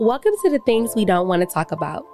Welcome 0.00 0.32
to 0.42 0.50
the 0.50 0.58
things 0.58 0.96
we 0.96 1.04
don't 1.04 1.28
want 1.28 1.42
to 1.42 1.46
talk 1.46 1.70
about. 1.70 2.04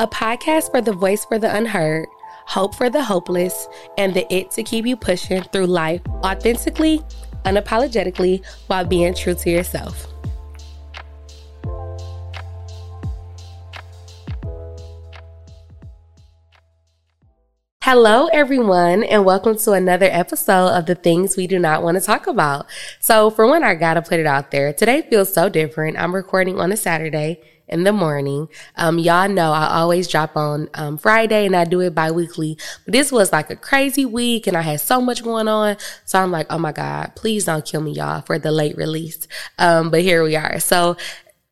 A 0.00 0.08
podcast 0.08 0.72
for 0.72 0.80
the 0.80 0.92
voice 0.92 1.24
for 1.24 1.38
the 1.38 1.54
unheard, 1.54 2.08
hope 2.46 2.74
for 2.74 2.90
the 2.90 3.00
hopeless, 3.00 3.68
and 3.96 4.12
the 4.12 4.26
it 4.34 4.50
to 4.50 4.64
keep 4.64 4.84
you 4.84 4.96
pushing 4.96 5.44
through 5.44 5.66
life 5.66 6.00
authentically, 6.24 7.00
unapologetically, 7.44 8.44
while 8.66 8.84
being 8.84 9.14
true 9.14 9.34
to 9.34 9.50
yourself. 9.50 10.09
Hello, 17.92 18.28
everyone, 18.28 19.02
and 19.02 19.24
welcome 19.24 19.58
to 19.58 19.72
another 19.72 20.06
episode 20.06 20.68
of 20.78 20.86
the 20.86 20.94
things 20.94 21.36
we 21.36 21.48
do 21.48 21.58
not 21.58 21.82
want 21.82 21.98
to 21.98 22.00
talk 22.00 22.28
about. 22.28 22.66
So, 23.00 23.30
for 23.30 23.48
one, 23.48 23.64
I 23.64 23.74
gotta 23.74 24.00
put 24.00 24.20
it 24.20 24.26
out 24.26 24.52
there. 24.52 24.72
Today 24.72 25.02
feels 25.02 25.34
so 25.34 25.48
different. 25.48 25.98
I'm 25.98 26.14
recording 26.14 26.60
on 26.60 26.70
a 26.70 26.76
Saturday 26.76 27.40
in 27.66 27.82
the 27.82 27.92
morning. 27.92 28.46
Um, 28.76 29.00
y'all 29.00 29.28
know 29.28 29.50
I 29.50 29.80
always 29.80 30.06
drop 30.06 30.36
on 30.36 30.68
um, 30.74 30.98
Friday 30.98 31.46
and 31.46 31.56
I 31.56 31.64
do 31.64 31.80
it 31.80 31.92
bi-weekly. 31.92 32.56
But 32.84 32.92
this 32.92 33.10
was 33.10 33.32
like 33.32 33.50
a 33.50 33.56
crazy 33.56 34.06
week 34.06 34.46
and 34.46 34.56
I 34.56 34.60
had 34.60 34.80
so 34.80 35.00
much 35.00 35.24
going 35.24 35.48
on. 35.48 35.76
So 36.04 36.20
I'm 36.20 36.30
like, 36.30 36.46
oh 36.48 36.58
my 36.58 36.70
God, 36.70 37.16
please 37.16 37.46
don't 37.46 37.64
kill 37.64 37.80
me, 37.80 37.90
y'all, 37.90 38.20
for 38.20 38.38
the 38.38 38.52
late 38.52 38.76
release. 38.76 39.26
Um, 39.58 39.90
but 39.90 40.02
here 40.02 40.22
we 40.22 40.36
are. 40.36 40.60
So 40.60 40.96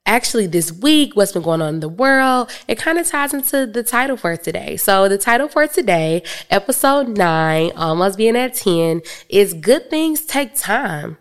actually 0.08 0.46
this 0.46 0.72
week, 0.72 1.14
what's 1.14 1.32
been 1.32 1.42
going 1.42 1.62
on 1.62 1.74
in 1.74 1.80
the 1.80 1.88
world, 1.88 2.50
it 2.66 2.78
kind 2.78 2.98
of 2.98 3.06
ties 3.06 3.34
into 3.34 3.66
the 3.66 3.82
title 3.84 4.16
for 4.16 4.36
today. 4.36 4.76
So 4.76 5.08
the 5.08 5.18
title 5.18 5.48
for 5.48 5.68
today, 5.68 6.22
episode 6.50 7.16
nine, 7.16 7.70
almost 7.76 8.16
being 8.16 8.34
at 8.34 8.54
10, 8.54 9.02
is 9.28 9.54
Good 9.54 9.90
Things 9.90 10.24
Take 10.24 10.56
Time. 10.56 11.18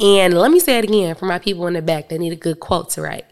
And 0.00 0.34
let 0.34 0.50
me 0.50 0.58
say 0.58 0.78
it 0.78 0.84
again 0.84 1.14
for 1.14 1.26
my 1.26 1.38
people 1.38 1.66
in 1.66 1.74
the 1.74 1.82
back 1.82 2.08
that 2.08 2.18
need 2.18 2.32
a 2.32 2.36
good 2.36 2.58
quote 2.58 2.90
to 2.90 3.02
write. 3.02 3.26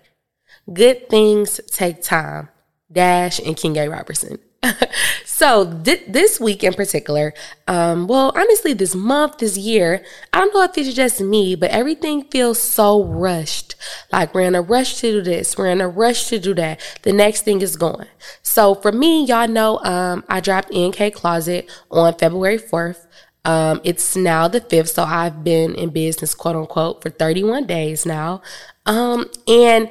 Good 0.71 1.09
things 1.09 1.61
take 1.71 2.03
time. 2.03 2.51
Dash 2.93 3.41
and 3.41 3.57
King 3.57 3.79
A. 3.79 3.89
Robertson. 3.89 4.39
so 5.25 5.81
th- 5.83 6.05
this 6.07 6.39
week 6.39 6.63
in 6.63 6.73
particular, 6.73 7.35
um, 7.67 8.07
well, 8.07 8.33
honestly, 8.37 8.73
this 8.73 8.95
month, 8.95 9.39
this 9.39 9.57
year, 9.57 10.05
I 10.33 10.39
don't 10.39 10.55
know 10.55 10.63
if 10.63 10.79
it's 10.79 10.95
just 10.95 11.21
me, 11.21 11.55
but 11.57 11.71
everything 11.71 12.25
feels 12.25 12.61
so 12.61 13.03
rushed. 13.05 13.75
Like 14.13 14.35
we're 14.35 14.43
in 14.43 14.55
a 14.55 14.63
rush 14.63 15.01
to 15.01 15.11
do 15.11 15.23
this, 15.23 15.59
we're 15.59 15.67
in 15.67 15.81
a 15.81 15.89
rush 15.89 16.29
to 16.29 16.39
do 16.39 16.55
that. 16.55 16.81
The 17.03 17.13
next 17.13 17.43
thing 17.43 17.61
is 17.61 17.77
going. 17.77 18.07
So 18.43 18.75
for 18.75 18.93
me, 18.93 19.25
y'all 19.25 19.49
know, 19.49 19.79
um, 19.81 20.25
I 20.29 20.41
dropped 20.41 20.73
NK 20.73 21.15
Closet 21.15 21.69
on 21.91 22.15
February 22.15 22.59
4th. 22.59 23.07
Um, 23.45 23.81
it's 23.83 24.15
now 24.15 24.47
the 24.47 24.61
fifth, 24.61 24.91
so 24.91 25.03
I've 25.03 25.43
been 25.43 25.75
in 25.75 25.91
business, 25.91 26.35
quote 26.35 26.55
unquote, 26.55 27.03
for 27.03 27.11
31 27.11 27.67
days 27.67 28.07
now. 28.07 28.43
Um, 28.87 29.29
and 29.49 29.91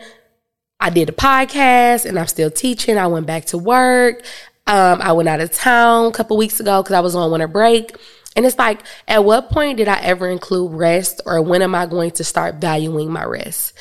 I 0.81 0.89
did 0.89 1.09
a 1.09 1.11
podcast 1.11 2.05
and 2.05 2.17
I'm 2.17 2.27
still 2.27 2.49
teaching. 2.49 2.97
I 2.97 3.05
went 3.05 3.27
back 3.27 3.45
to 3.45 3.57
work. 3.57 4.23
Um, 4.67 5.01
I 5.01 5.11
went 5.11 5.29
out 5.29 5.41
of 5.41 5.51
town 5.51 6.07
a 6.07 6.11
couple 6.11 6.37
weeks 6.37 6.59
ago 6.59 6.81
because 6.81 6.95
I 6.95 6.99
was 6.99 7.15
on 7.15 7.31
winter 7.31 7.47
break. 7.47 7.95
And 8.35 8.45
it's 8.45 8.57
like, 8.57 8.81
at 9.07 9.25
what 9.25 9.49
point 9.49 9.77
did 9.77 9.87
I 9.87 9.99
ever 9.99 10.29
include 10.29 10.73
rest 10.73 11.21
or 11.25 11.41
when 11.41 11.61
am 11.61 11.75
I 11.75 11.85
going 11.85 12.11
to 12.11 12.23
start 12.23 12.55
valuing 12.55 13.11
my 13.11 13.25
rest? 13.25 13.73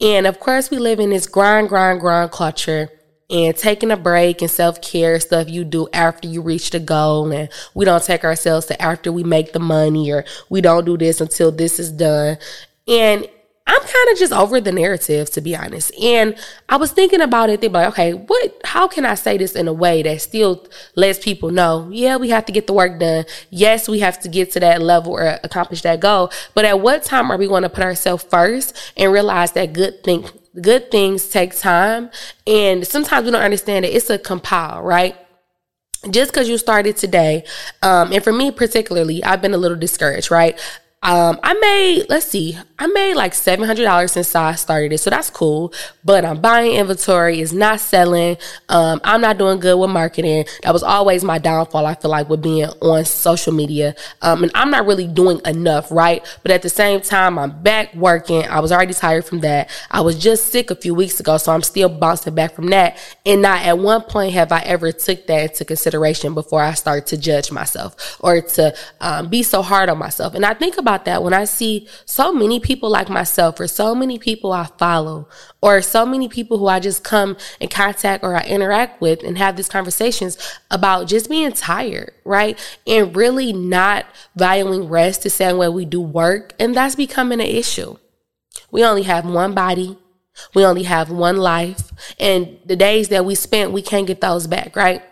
And 0.00 0.26
of 0.26 0.38
course, 0.38 0.70
we 0.70 0.78
live 0.78 1.00
in 1.00 1.10
this 1.10 1.26
grind, 1.26 1.68
grind, 1.68 2.00
grind 2.00 2.30
culture 2.30 2.90
and 3.28 3.56
taking 3.56 3.90
a 3.90 3.96
break 3.96 4.40
and 4.40 4.50
self 4.50 4.80
care 4.80 5.18
stuff 5.18 5.48
you 5.48 5.64
do 5.64 5.88
after 5.92 6.28
you 6.28 6.42
reach 6.42 6.70
the 6.70 6.80
goal. 6.80 7.32
And 7.32 7.48
we 7.74 7.84
don't 7.84 8.02
take 8.02 8.24
ourselves 8.24 8.66
to 8.66 8.80
after 8.80 9.10
we 9.10 9.24
make 9.24 9.52
the 9.52 9.58
money 9.58 10.12
or 10.12 10.24
we 10.48 10.60
don't 10.60 10.84
do 10.84 10.96
this 10.96 11.20
until 11.20 11.50
this 11.50 11.80
is 11.80 11.90
done. 11.90 12.38
And 12.86 13.26
I'm 13.68 13.80
kind 13.80 14.08
of 14.12 14.18
just 14.18 14.32
over 14.32 14.60
the 14.60 14.70
narrative, 14.70 15.28
to 15.30 15.40
be 15.40 15.56
honest. 15.56 15.92
And 16.00 16.38
I 16.68 16.76
was 16.76 16.92
thinking 16.92 17.20
about 17.20 17.50
it, 17.50 17.60
thinking 17.60 17.72
like, 17.74 17.88
okay, 17.88 18.12
what, 18.12 18.60
how 18.64 18.86
can 18.86 19.04
I 19.04 19.14
say 19.14 19.36
this 19.36 19.56
in 19.56 19.66
a 19.66 19.72
way 19.72 20.04
that 20.04 20.20
still 20.20 20.64
lets 20.94 21.18
people 21.18 21.50
know, 21.50 21.88
yeah, 21.90 22.16
we 22.16 22.28
have 22.30 22.44
to 22.46 22.52
get 22.52 22.68
the 22.68 22.72
work 22.72 23.00
done. 23.00 23.24
Yes, 23.50 23.88
we 23.88 23.98
have 24.00 24.20
to 24.20 24.28
get 24.28 24.52
to 24.52 24.60
that 24.60 24.82
level 24.82 25.14
or 25.14 25.40
accomplish 25.42 25.82
that 25.82 25.98
goal. 25.98 26.30
But 26.54 26.64
at 26.64 26.80
what 26.80 27.02
time 27.02 27.30
are 27.32 27.36
we 27.36 27.48
going 27.48 27.64
to 27.64 27.68
put 27.68 27.82
ourselves 27.82 28.22
first 28.22 28.76
and 28.96 29.12
realize 29.12 29.50
that 29.52 29.72
good 29.72 30.04
thing, 30.04 30.26
good 30.60 30.92
things 30.92 31.28
take 31.28 31.58
time? 31.58 32.10
And 32.46 32.86
sometimes 32.86 33.24
we 33.24 33.32
don't 33.32 33.42
understand 33.42 33.84
that 33.84 33.96
it's 33.96 34.10
a 34.10 34.18
compile, 34.18 34.80
right? 34.82 35.16
just 36.10 36.30
because 36.30 36.48
you 36.48 36.56
started 36.58 36.96
today, 36.96 37.44
um, 37.82 38.12
and 38.12 38.22
for 38.22 38.32
me 38.32 38.52
particularly, 38.52 39.24
I've 39.24 39.42
been 39.42 39.54
a 39.54 39.58
little 39.58 39.76
discouraged, 39.76 40.30
right? 40.30 40.56
Um, 41.02 41.38
I 41.42 41.54
made, 41.54 42.06
let's 42.08 42.26
see, 42.26 42.58
I 42.78 42.86
made 42.88 43.14
like 43.14 43.32
$700 43.32 44.10
since 44.10 44.34
I 44.34 44.54
started 44.54 44.92
it. 44.92 44.98
So 44.98 45.10
that's 45.10 45.30
cool. 45.30 45.72
But 46.04 46.24
I'm 46.24 46.40
buying 46.40 46.72
inventory. 46.72 47.40
It's 47.40 47.52
not 47.52 47.80
selling. 47.80 48.38
Um, 48.68 49.00
I'm 49.04 49.20
not 49.20 49.38
doing 49.38 49.60
good 49.60 49.78
with 49.78 49.90
marketing. 49.90 50.46
That 50.62 50.72
was 50.72 50.82
always 50.82 51.22
my 51.22 51.38
downfall. 51.38 51.86
I 51.86 51.94
feel 51.94 52.10
like 52.10 52.28
with 52.28 52.42
being 52.42 52.64
on 52.80 53.04
social 53.04 53.52
media. 53.52 53.94
Um, 54.22 54.42
and 54.42 54.52
I'm 54.54 54.70
not 54.70 54.86
really 54.86 55.06
doing 55.06 55.40
enough, 55.44 55.92
right? 55.92 56.26
But 56.42 56.50
at 56.50 56.62
the 56.62 56.68
same 56.68 57.00
time, 57.00 57.38
I'm 57.38 57.62
back 57.62 57.94
working. 57.94 58.44
I 58.44 58.60
was 58.60 58.72
already 58.72 58.94
tired 58.94 59.24
from 59.24 59.40
that. 59.40 59.70
I 59.90 60.00
was 60.00 60.18
just 60.18 60.46
sick 60.46 60.70
a 60.70 60.76
few 60.76 60.94
weeks 60.94 61.20
ago. 61.20 61.36
So 61.36 61.52
I'm 61.52 61.62
still 61.62 61.88
bouncing 61.88 62.34
back 62.34 62.54
from 62.54 62.66
that. 62.68 62.98
And 63.24 63.42
not 63.42 63.62
at 63.62 63.78
one 63.78 64.02
point 64.02 64.32
have 64.32 64.50
I 64.50 64.60
ever 64.60 64.92
took 64.92 65.26
that 65.28 65.50
into 65.50 65.64
consideration 65.64 66.34
before 66.34 66.62
I 66.62 66.74
start 66.74 67.06
to 67.08 67.16
judge 67.16 67.52
myself 67.52 68.16
or 68.20 68.40
to 68.40 68.74
um, 69.00 69.28
be 69.28 69.42
so 69.42 69.62
hard 69.62 69.88
on 69.88 69.98
myself. 69.98 70.34
And 70.34 70.44
I 70.44 70.54
think 70.54 70.78
about 70.78 70.85
that 70.86 71.22
when 71.22 71.34
I 71.34 71.44
see 71.44 71.86
so 72.04 72.32
many 72.32 72.60
people 72.60 72.88
like 72.88 73.08
myself 73.08 73.60
or 73.60 73.66
so 73.66 73.94
many 73.94 74.18
people 74.18 74.52
I 74.52 74.64
follow 74.78 75.28
or 75.60 75.82
so 75.82 76.06
many 76.06 76.28
people 76.28 76.58
who 76.58 76.68
I 76.68 76.80
just 76.80 77.04
come 77.04 77.36
in 77.60 77.68
contact 77.68 78.24
or 78.24 78.34
I 78.34 78.44
interact 78.44 79.00
with 79.00 79.22
and 79.22 79.36
have 79.36 79.56
these 79.56 79.68
conversations 79.68 80.38
about 80.70 81.08
just 81.08 81.28
being 81.28 81.52
tired, 81.52 82.12
right? 82.24 82.58
And 82.86 83.14
really 83.14 83.52
not 83.52 84.06
valuing 84.34 84.88
rest 84.88 85.22
the 85.22 85.30
same 85.30 85.58
way 85.58 85.68
we 85.68 85.84
do 85.84 86.00
work. 86.00 86.54
And 86.58 86.74
that's 86.74 86.94
becoming 86.94 87.40
an 87.40 87.46
issue. 87.46 87.96
We 88.70 88.84
only 88.84 89.02
have 89.02 89.26
one 89.26 89.54
body. 89.54 89.98
We 90.54 90.64
only 90.64 90.84
have 90.84 91.10
one 91.10 91.36
life. 91.36 91.90
And 92.18 92.58
the 92.64 92.76
days 92.76 93.08
that 93.08 93.24
we 93.24 93.34
spent, 93.34 93.72
we 93.72 93.82
can't 93.82 94.06
get 94.06 94.20
those 94.20 94.46
back, 94.46 94.76
right? 94.76 95.02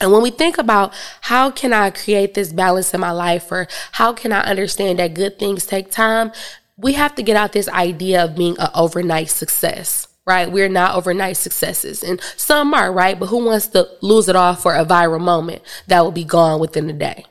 And 0.00 0.12
when 0.12 0.22
we 0.22 0.30
think 0.30 0.58
about 0.58 0.92
how 1.22 1.50
can 1.50 1.72
I 1.72 1.90
create 1.90 2.34
this 2.34 2.52
balance 2.52 2.92
in 2.92 3.00
my 3.00 3.12
life 3.12 3.50
or 3.50 3.66
how 3.92 4.12
can 4.12 4.32
I 4.32 4.40
understand 4.40 4.98
that 4.98 5.14
good 5.14 5.38
things 5.38 5.64
take 5.66 5.90
time, 5.90 6.32
we 6.76 6.92
have 6.92 7.14
to 7.14 7.22
get 7.22 7.36
out 7.36 7.52
this 7.52 7.68
idea 7.68 8.24
of 8.24 8.36
being 8.36 8.56
an 8.58 8.68
overnight 8.74 9.30
success, 9.30 10.08
right? 10.26 10.50
We're 10.50 10.68
not 10.68 10.94
overnight 10.94 11.38
successes 11.38 12.02
and 12.02 12.20
some 12.36 12.74
are, 12.74 12.92
right? 12.92 13.18
But 13.18 13.26
who 13.26 13.44
wants 13.44 13.68
to 13.68 13.88
lose 14.02 14.28
it 14.28 14.36
all 14.36 14.54
for 14.54 14.74
a 14.74 14.84
viral 14.84 15.20
moment 15.20 15.62
that 15.86 16.02
will 16.02 16.12
be 16.12 16.24
gone 16.24 16.60
within 16.60 16.90
a 16.90 16.92
day? 16.92 17.24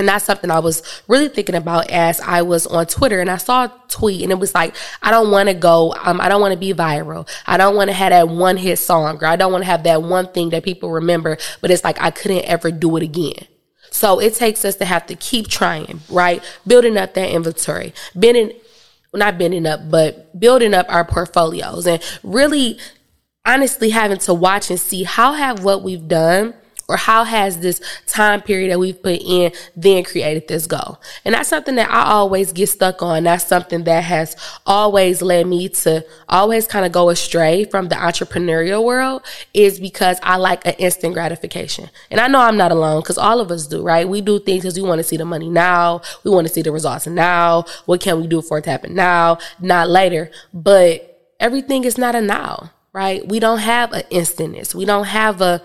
And 0.00 0.08
that's 0.08 0.24
something 0.24 0.50
I 0.50 0.58
was 0.58 0.82
really 1.06 1.28
thinking 1.28 1.54
about 1.54 1.90
as 1.90 2.20
I 2.20 2.40
was 2.40 2.66
on 2.66 2.86
Twitter 2.86 3.20
and 3.20 3.30
I 3.30 3.36
saw 3.36 3.66
a 3.66 3.74
tweet 3.88 4.22
and 4.22 4.32
it 4.32 4.38
was 4.38 4.54
like, 4.54 4.74
I 5.02 5.10
don't 5.10 5.30
want 5.30 5.50
to 5.50 5.54
go, 5.54 5.94
um, 6.02 6.22
I 6.22 6.28
don't 6.30 6.40
want 6.40 6.52
to 6.52 6.58
be 6.58 6.72
viral. 6.72 7.28
I 7.46 7.58
don't 7.58 7.76
want 7.76 7.90
to 7.90 7.94
have 7.94 8.10
that 8.10 8.28
one 8.28 8.56
hit 8.56 8.78
song 8.78 9.18
or 9.22 9.26
I 9.26 9.36
don't 9.36 9.52
want 9.52 9.62
to 9.62 9.66
have 9.66 9.82
that 9.84 10.02
one 10.02 10.26
thing 10.28 10.50
that 10.50 10.64
people 10.64 10.90
remember, 10.90 11.36
but 11.60 11.70
it's 11.70 11.84
like 11.84 12.00
I 12.00 12.10
couldn't 12.10 12.46
ever 12.46 12.70
do 12.70 12.96
it 12.96 13.02
again. 13.02 13.46
So 13.90 14.20
it 14.20 14.34
takes 14.34 14.64
us 14.64 14.76
to 14.76 14.86
have 14.86 15.06
to 15.06 15.14
keep 15.14 15.48
trying, 15.48 16.00
right? 16.08 16.42
Building 16.66 16.96
up 16.96 17.12
that 17.14 17.30
inventory, 17.30 17.92
bending, 18.14 18.52
not 19.12 19.36
bending 19.36 19.66
up, 19.66 19.90
but 19.90 20.40
building 20.40 20.72
up 20.72 20.86
our 20.88 21.04
portfolios 21.04 21.86
and 21.86 22.02
really 22.22 22.78
honestly 23.44 23.90
having 23.90 24.18
to 24.18 24.32
watch 24.32 24.70
and 24.70 24.80
see 24.80 25.02
how 25.02 25.34
have 25.34 25.62
what 25.62 25.82
we've 25.82 26.08
done 26.08 26.54
or 26.90 26.96
how 26.96 27.24
has 27.24 27.58
this 27.58 27.80
time 28.06 28.42
period 28.42 28.70
that 28.70 28.78
we've 28.78 29.00
put 29.02 29.20
in 29.20 29.52
then 29.76 30.04
created 30.04 30.48
this 30.48 30.66
goal? 30.66 31.00
And 31.24 31.34
that's 31.34 31.48
something 31.48 31.76
that 31.76 31.90
I 31.90 32.10
always 32.10 32.52
get 32.52 32.68
stuck 32.68 33.02
on. 33.02 33.24
That's 33.24 33.46
something 33.46 33.84
that 33.84 34.04
has 34.04 34.36
always 34.66 35.22
led 35.22 35.46
me 35.46 35.68
to 35.68 36.04
always 36.28 36.66
kind 36.66 36.84
of 36.84 36.92
go 36.92 37.08
astray 37.10 37.64
from 37.64 37.88
the 37.88 37.94
entrepreneurial 37.94 38.84
world 38.84 39.22
is 39.54 39.78
because 39.78 40.18
I 40.22 40.36
like 40.36 40.66
an 40.66 40.74
instant 40.74 41.14
gratification. 41.14 41.90
And 42.10 42.20
I 42.20 42.28
know 42.28 42.40
I'm 42.40 42.56
not 42.56 42.72
alone 42.72 43.02
because 43.02 43.18
all 43.18 43.40
of 43.40 43.50
us 43.50 43.66
do, 43.66 43.82
right? 43.82 44.08
We 44.08 44.20
do 44.20 44.40
things 44.40 44.62
because 44.62 44.76
we 44.76 44.86
want 44.86 44.98
to 44.98 45.04
see 45.04 45.16
the 45.16 45.24
money 45.24 45.48
now. 45.48 46.02
We 46.24 46.30
want 46.30 46.46
to 46.46 46.52
see 46.52 46.62
the 46.62 46.72
results 46.72 47.06
now. 47.06 47.64
What 47.86 48.00
can 48.00 48.20
we 48.20 48.26
do 48.26 48.42
for 48.42 48.58
it 48.58 48.64
to 48.64 48.70
happen 48.70 48.94
now, 48.94 49.38
not 49.60 49.88
later? 49.88 50.30
But 50.52 51.34
everything 51.38 51.84
is 51.84 51.98
not 51.98 52.14
a 52.14 52.20
now, 52.20 52.70
right? 52.92 53.26
We 53.26 53.38
don't 53.40 53.58
have 53.58 53.92
an 53.92 54.02
instantness. 54.10 54.74
We 54.74 54.84
don't 54.84 55.06
have 55.06 55.40
a, 55.40 55.62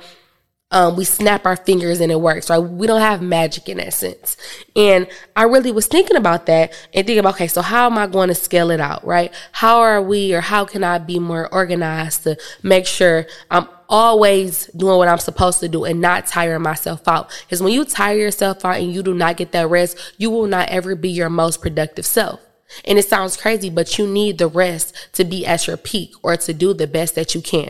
um, 0.71 0.95
we 0.95 1.05
snap 1.05 1.45
our 1.45 1.55
fingers 1.55 2.01
and 2.01 2.11
it 2.11 2.19
works, 2.19 2.49
right? 2.49 2.57
We 2.57 2.87
don't 2.87 3.01
have 3.01 3.21
magic 3.21 3.69
in 3.69 3.77
that 3.77 3.93
sense. 3.93 4.35
And 4.75 5.07
I 5.35 5.43
really 5.43 5.71
was 5.71 5.87
thinking 5.87 6.17
about 6.17 6.47
that 6.47 6.73
and 6.93 7.05
thinking 7.05 7.19
about, 7.19 7.35
okay, 7.35 7.47
so 7.47 7.61
how 7.61 7.85
am 7.85 7.97
I 7.97 8.07
going 8.07 8.29
to 8.29 8.35
scale 8.35 8.71
it 8.71 8.79
out, 8.79 9.05
right? 9.05 9.33
How 9.51 9.77
are 9.77 10.01
we 10.01 10.33
or 10.33 10.41
how 10.41 10.65
can 10.65 10.83
I 10.83 10.97
be 10.97 11.19
more 11.19 11.53
organized 11.53 12.23
to 12.23 12.37
make 12.63 12.87
sure 12.87 13.27
I'm 13.51 13.67
always 13.87 14.65
doing 14.75 14.97
what 14.97 15.07
I'm 15.07 15.19
supposed 15.19 15.59
to 15.59 15.69
do 15.69 15.85
and 15.85 16.01
not 16.01 16.25
tiring 16.25 16.63
myself 16.63 17.07
out? 17.07 17.31
Because 17.45 17.61
when 17.61 17.71
you 17.71 17.85
tire 17.85 18.17
yourself 18.17 18.65
out 18.65 18.77
and 18.77 18.91
you 18.91 19.03
do 19.03 19.13
not 19.13 19.37
get 19.37 19.51
that 19.51 19.69
rest, 19.69 20.15
you 20.17 20.31
will 20.31 20.47
not 20.47 20.69
ever 20.69 20.95
be 20.95 21.09
your 21.09 21.29
most 21.29 21.61
productive 21.61 22.07
self. 22.07 22.39
And 22.83 22.97
it 22.97 23.07
sounds 23.07 23.37
crazy, 23.37 23.69
but 23.69 23.99
you 23.99 24.07
need 24.07 24.39
the 24.39 24.47
rest 24.47 24.95
to 25.13 25.23
be 25.23 25.45
at 25.45 25.67
your 25.67 25.77
peak 25.77 26.13
or 26.23 26.35
to 26.35 26.53
do 26.53 26.73
the 26.73 26.87
best 26.87 27.13
that 27.15 27.35
you 27.35 27.41
can. 27.41 27.69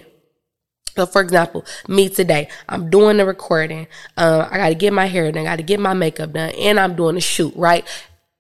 So, 0.96 1.06
for 1.06 1.22
example, 1.22 1.66
me 1.88 2.10
today, 2.10 2.48
I'm 2.70 2.90
doing 2.90 3.18
the 3.18 3.26
recording. 3.26 3.88
Uh, 4.16 4.48
I 4.50 4.58
got 4.58 4.70
to 4.70 4.76
get 4.76 4.94
my 4.94 5.08
hair 5.08 5.30
done. 5.32 5.42
I 5.42 5.46
got 5.46 5.56
to 5.58 5.64
get 5.64 5.80
my 5.80 5.94
makeup 5.94 6.32
done, 6.32 6.52
and 6.52 6.80
I'm 6.80 6.96
doing 6.96 7.18
a 7.18 7.22
shoot. 7.22 7.54
Right? 7.56 7.86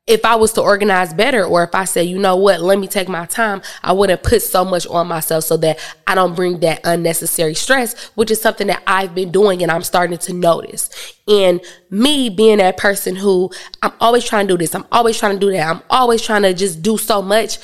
If 0.07 0.23
I 0.23 0.35
was 0.35 0.53
to 0.53 0.61
organize 0.61 1.15
better, 1.15 1.43
or 1.43 1.63
if 1.63 1.73
I 1.73 1.85
say, 1.85 2.03
you 2.03 2.19
know 2.19 2.35
what, 2.35 2.61
let 2.61 2.77
me 2.77 2.87
take 2.87 3.09
my 3.09 3.25
time, 3.25 3.63
I 3.81 3.91
wouldn't 3.91 4.21
put 4.21 4.43
so 4.43 4.63
much 4.63 4.85
on 4.85 5.07
myself 5.07 5.45
so 5.45 5.57
that 5.57 5.79
I 6.05 6.13
don't 6.13 6.35
bring 6.35 6.59
that 6.59 6.81
unnecessary 6.83 7.55
stress, 7.55 8.09
which 8.09 8.29
is 8.29 8.39
something 8.39 8.67
that 8.67 8.83
I've 8.85 9.15
been 9.15 9.31
doing 9.31 9.63
and 9.63 9.71
I'm 9.71 9.81
starting 9.81 10.19
to 10.19 10.33
notice. 10.33 10.91
And 11.27 11.59
me 11.89 12.29
being 12.29 12.59
that 12.59 12.77
person 12.77 13.15
who 13.15 13.49
I'm 13.81 13.93
always 13.99 14.23
trying 14.23 14.47
to 14.47 14.53
do 14.53 14.57
this, 14.59 14.75
I'm 14.75 14.85
always 14.91 15.17
trying 15.17 15.39
to 15.39 15.39
do 15.39 15.51
that, 15.51 15.75
I'm 15.75 15.81
always 15.89 16.21
trying 16.21 16.43
to 16.43 16.53
just 16.53 16.83
do 16.83 16.99
so 16.99 17.23
much, 17.23 17.57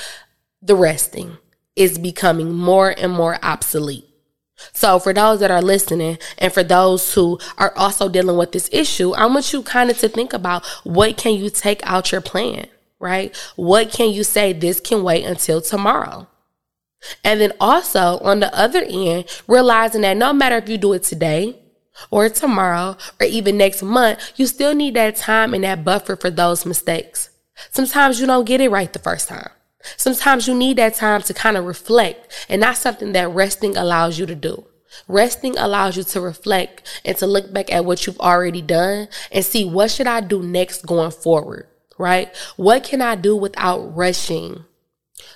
the 0.63 0.73
resting 0.75 1.37
is 1.75 1.99
becoming 1.99 2.51
more 2.53 2.89
and 2.97 3.13
more 3.13 3.37
obsolete. 3.43 4.10
So 4.73 4.99
for 4.99 5.13
those 5.13 5.39
that 5.39 5.51
are 5.51 5.61
listening 5.61 6.17
and 6.37 6.53
for 6.53 6.63
those 6.63 7.13
who 7.13 7.39
are 7.57 7.73
also 7.75 8.09
dealing 8.09 8.37
with 8.37 8.51
this 8.51 8.69
issue, 8.71 9.13
I 9.13 9.25
want 9.25 9.53
you 9.53 9.63
kind 9.63 9.89
of 9.89 9.97
to 9.99 10.09
think 10.09 10.33
about 10.33 10.65
what 10.83 11.17
can 11.17 11.33
you 11.33 11.49
take 11.49 11.81
out 11.83 12.11
your 12.11 12.21
plan, 12.21 12.67
right? 12.99 13.35
What 13.55 13.91
can 13.91 14.11
you 14.11 14.23
say 14.23 14.53
this 14.53 14.79
can 14.79 15.03
wait 15.03 15.25
until 15.25 15.61
tomorrow? 15.61 16.27
And 17.23 17.41
then 17.41 17.53
also 17.59 18.19
on 18.19 18.39
the 18.39 18.55
other 18.55 18.83
end, 18.87 19.25
realizing 19.47 20.01
that 20.01 20.17
no 20.17 20.33
matter 20.33 20.57
if 20.57 20.69
you 20.69 20.77
do 20.77 20.93
it 20.93 21.03
today 21.03 21.57
or 22.09 22.29
tomorrow 22.29 22.95
or 23.19 23.25
even 23.25 23.57
next 23.57 23.81
month, 23.81 24.33
you 24.35 24.47
still 24.47 24.73
need 24.75 24.93
that 24.95 25.15
time 25.15 25.53
and 25.53 25.63
that 25.63 25.83
buffer 25.83 26.15
for 26.15 26.29
those 26.29 26.65
mistakes. 26.65 27.29
Sometimes 27.71 28.19
you 28.19 28.27
don't 28.27 28.45
get 28.45 28.61
it 28.61 28.69
right 28.69 28.91
the 28.91 28.99
first 28.99 29.27
time. 29.27 29.49
Sometimes 29.97 30.47
you 30.47 30.55
need 30.55 30.77
that 30.77 30.95
time 30.95 31.21
to 31.23 31.33
kind 31.33 31.57
of 31.57 31.65
reflect, 31.65 32.47
and 32.49 32.61
that's 32.61 32.79
something 32.79 33.11
that 33.13 33.29
resting 33.29 33.77
allows 33.77 34.19
you 34.19 34.25
to 34.25 34.35
do. 34.35 34.65
Resting 35.07 35.57
allows 35.57 35.97
you 35.97 36.03
to 36.03 36.21
reflect 36.21 37.01
and 37.05 37.15
to 37.17 37.25
look 37.25 37.53
back 37.53 37.71
at 37.71 37.85
what 37.85 38.05
you've 38.05 38.19
already 38.19 38.61
done 38.61 39.07
and 39.31 39.45
see 39.45 39.63
what 39.65 39.91
should 39.91 40.07
I 40.07 40.21
do 40.21 40.43
next 40.43 40.85
going 40.85 41.11
forward, 41.11 41.67
right? 41.97 42.35
What 42.57 42.83
can 42.83 43.01
I 43.01 43.15
do 43.15 43.35
without 43.35 43.95
rushing? 43.95 44.65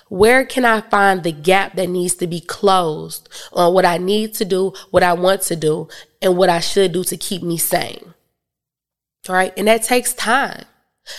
Where 0.08 0.44
can 0.44 0.64
I 0.64 0.82
find 0.82 1.22
the 1.22 1.32
gap 1.32 1.74
that 1.76 1.88
needs 1.88 2.14
to 2.16 2.26
be 2.26 2.40
closed 2.40 3.28
on 3.52 3.72
what 3.74 3.84
I 3.84 3.98
need 3.98 4.34
to 4.34 4.44
do, 4.44 4.72
what 4.90 5.02
I 5.02 5.14
want 5.14 5.42
to 5.42 5.56
do, 5.56 5.88
and 6.22 6.36
what 6.36 6.48
I 6.48 6.60
should 6.60 6.92
do 6.92 7.02
to 7.04 7.16
keep 7.16 7.42
me 7.42 7.56
sane? 7.56 8.14
Right? 9.28 9.52
And 9.56 9.66
that 9.66 9.82
takes 9.82 10.12
time. 10.14 10.64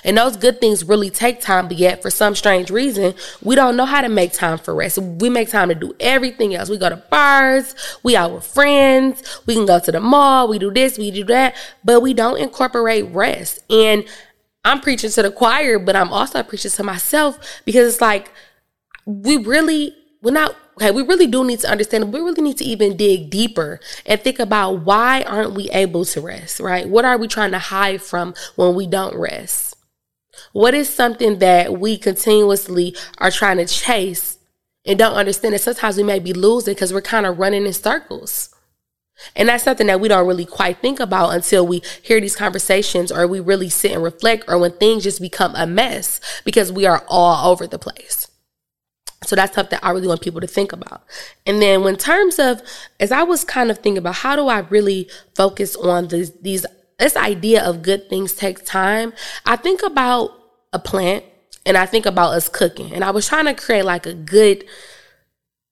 And 0.03 0.17
those 0.17 0.37
good 0.37 0.59
things 0.59 0.83
really 0.83 1.09
take 1.09 1.41
time, 1.41 1.67
but 1.67 1.77
yet 1.77 2.01
for 2.01 2.09
some 2.09 2.35
strange 2.35 2.69
reason, 2.69 3.13
we 3.41 3.55
don't 3.55 3.77
know 3.77 3.85
how 3.85 4.01
to 4.01 4.09
make 4.09 4.33
time 4.33 4.57
for 4.57 4.75
rest. 4.75 4.97
We 4.97 5.29
make 5.29 5.49
time 5.49 5.69
to 5.69 5.75
do 5.75 5.95
everything 5.99 6.55
else. 6.55 6.69
We 6.69 6.77
go 6.77 6.89
to 6.89 6.97
bars, 6.97 7.75
we 8.03 8.15
out 8.15 8.33
with 8.33 8.45
friends, 8.45 9.41
we 9.45 9.55
can 9.55 9.65
go 9.65 9.79
to 9.79 9.91
the 9.91 9.99
mall, 9.99 10.47
we 10.47 10.59
do 10.59 10.71
this, 10.71 10.97
we 10.97 11.11
do 11.11 11.23
that, 11.25 11.55
but 11.83 12.01
we 12.01 12.13
don't 12.13 12.37
incorporate 12.37 13.05
rest. 13.11 13.59
And 13.69 14.05
I'm 14.65 14.81
preaching 14.81 15.09
to 15.11 15.21
the 15.21 15.31
choir, 15.31 15.79
but 15.79 15.95
I'm 15.95 16.11
also 16.11 16.43
preaching 16.43 16.71
to 16.71 16.83
myself 16.83 17.61
because 17.65 17.93
it's 17.93 18.01
like 18.01 18.31
we 19.05 19.37
really 19.37 19.95
we're 20.21 20.31
not 20.31 20.55
okay 20.75 20.91
we 20.91 21.01
really 21.03 21.27
do 21.27 21.45
need 21.45 21.59
to 21.59 21.69
understand 21.69 22.11
we 22.11 22.19
really 22.19 22.41
need 22.41 22.57
to 22.57 22.65
even 22.65 22.97
dig 22.97 23.29
deeper 23.29 23.79
and 24.05 24.21
think 24.21 24.39
about 24.39 24.81
why 24.81 25.21
aren't 25.21 25.53
we 25.53 25.69
able 25.69 26.03
to 26.03 26.19
rest 26.19 26.59
right 26.59 26.89
what 26.89 27.05
are 27.05 27.17
we 27.17 27.27
trying 27.27 27.51
to 27.51 27.59
hide 27.59 28.01
from 28.01 28.33
when 28.55 28.75
we 28.75 28.85
don't 28.85 29.15
rest 29.15 29.66
what 30.53 30.73
is 30.73 30.89
something 30.89 31.39
that 31.39 31.79
we 31.79 31.97
continuously 31.97 32.95
are 33.17 33.31
trying 33.31 33.57
to 33.57 33.65
chase 33.65 34.37
and 34.85 34.97
don't 34.97 35.15
understand 35.15 35.53
that 35.53 35.61
sometimes 35.61 35.97
we 35.97 36.03
may 36.03 36.19
be 36.19 36.33
losing 36.33 36.73
because 36.73 36.93
we're 36.93 37.01
kind 37.01 37.25
of 37.25 37.39
running 37.39 37.65
in 37.65 37.73
circles? 37.73 38.53
And 39.35 39.49
that's 39.49 39.63
something 39.63 39.87
that 39.87 39.99
we 39.99 40.07
don't 40.07 40.27
really 40.27 40.45
quite 40.45 40.79
think 40.79 40.99
about 40.99 41.33
until 41.33 41.65
we 41.65 41.81
hear 42.03 42.21
these 42.21 42.35
conversations 42.35 43.11
or 43.11 43.27
we 43.27 43.39
really 43.39 43.69
sit 43.69 43.91
and 43.91 44.03
reflect 44.03 44.45
or 44.47 44.59
when 44.59 44.73
things 44.73 45.03
just 45.03 45.21
become 45.21 45.55
a 45.55 45.65
mess 45.65 46.21
because 46.45 46.71
we 46.71 46.85
are 46.85 47.03
all 47.07 47.51
over 47.51 47.65
the 47.65 47.79
place. 47.79 48.27
So 49.23 49.35
that's 49.35 49.55
something 49.55 49.77
that 49.81 49.85
I 49.85 49.91
really 49.91 50.07
want 50.07 50.21
people 50.21 50.41
to 50.41 50.47
think 50.47 50.71
about. 50.71 51.03
And 51.45 51.61
then 51.61 51.85
in 51.85 51.95
terms 51.97 52.37
of, 52.37 52.61
as 52.99 53.11
I 53.11 53.23
was 53.23 53.43
kind 53.43 53.71
of 53.71 53.79
thinking 53.79 53.97
about 53.97 54.15
how 54.15 54.35
do 54.35 54.47
I 54.47 54.59
really 54.59 55.09
focus 55.35 55.75
on 55.75 56.07
these, 56.07 56.31
these 56.33 56.65
this 56.99 57.15
idea 57.15 57.63
of 57.63 57.81
good 57.81 58.09
things 58.09 58.33
takes 58.33 58.61
time. 58.61 59.13
I 59.45 59.55
think 59.55 59.83
about 59.83 60.31
a 60.73 60.79
plant 60.79 61.23
and 61.65 61.77
I 61.77 61.85
think 61.85 62.05
about 62.05 62.33
us 62.33 62.49
cooking. 62.49 62.93
And 62.93 63.03
I 63.03 63.11
was 63.11 63.27
trying 63.27 63.45
to 63.45 63.53
create 63.53 63.85
like 63.85 64.05
a 64.05 64.13
good 64.13 64.65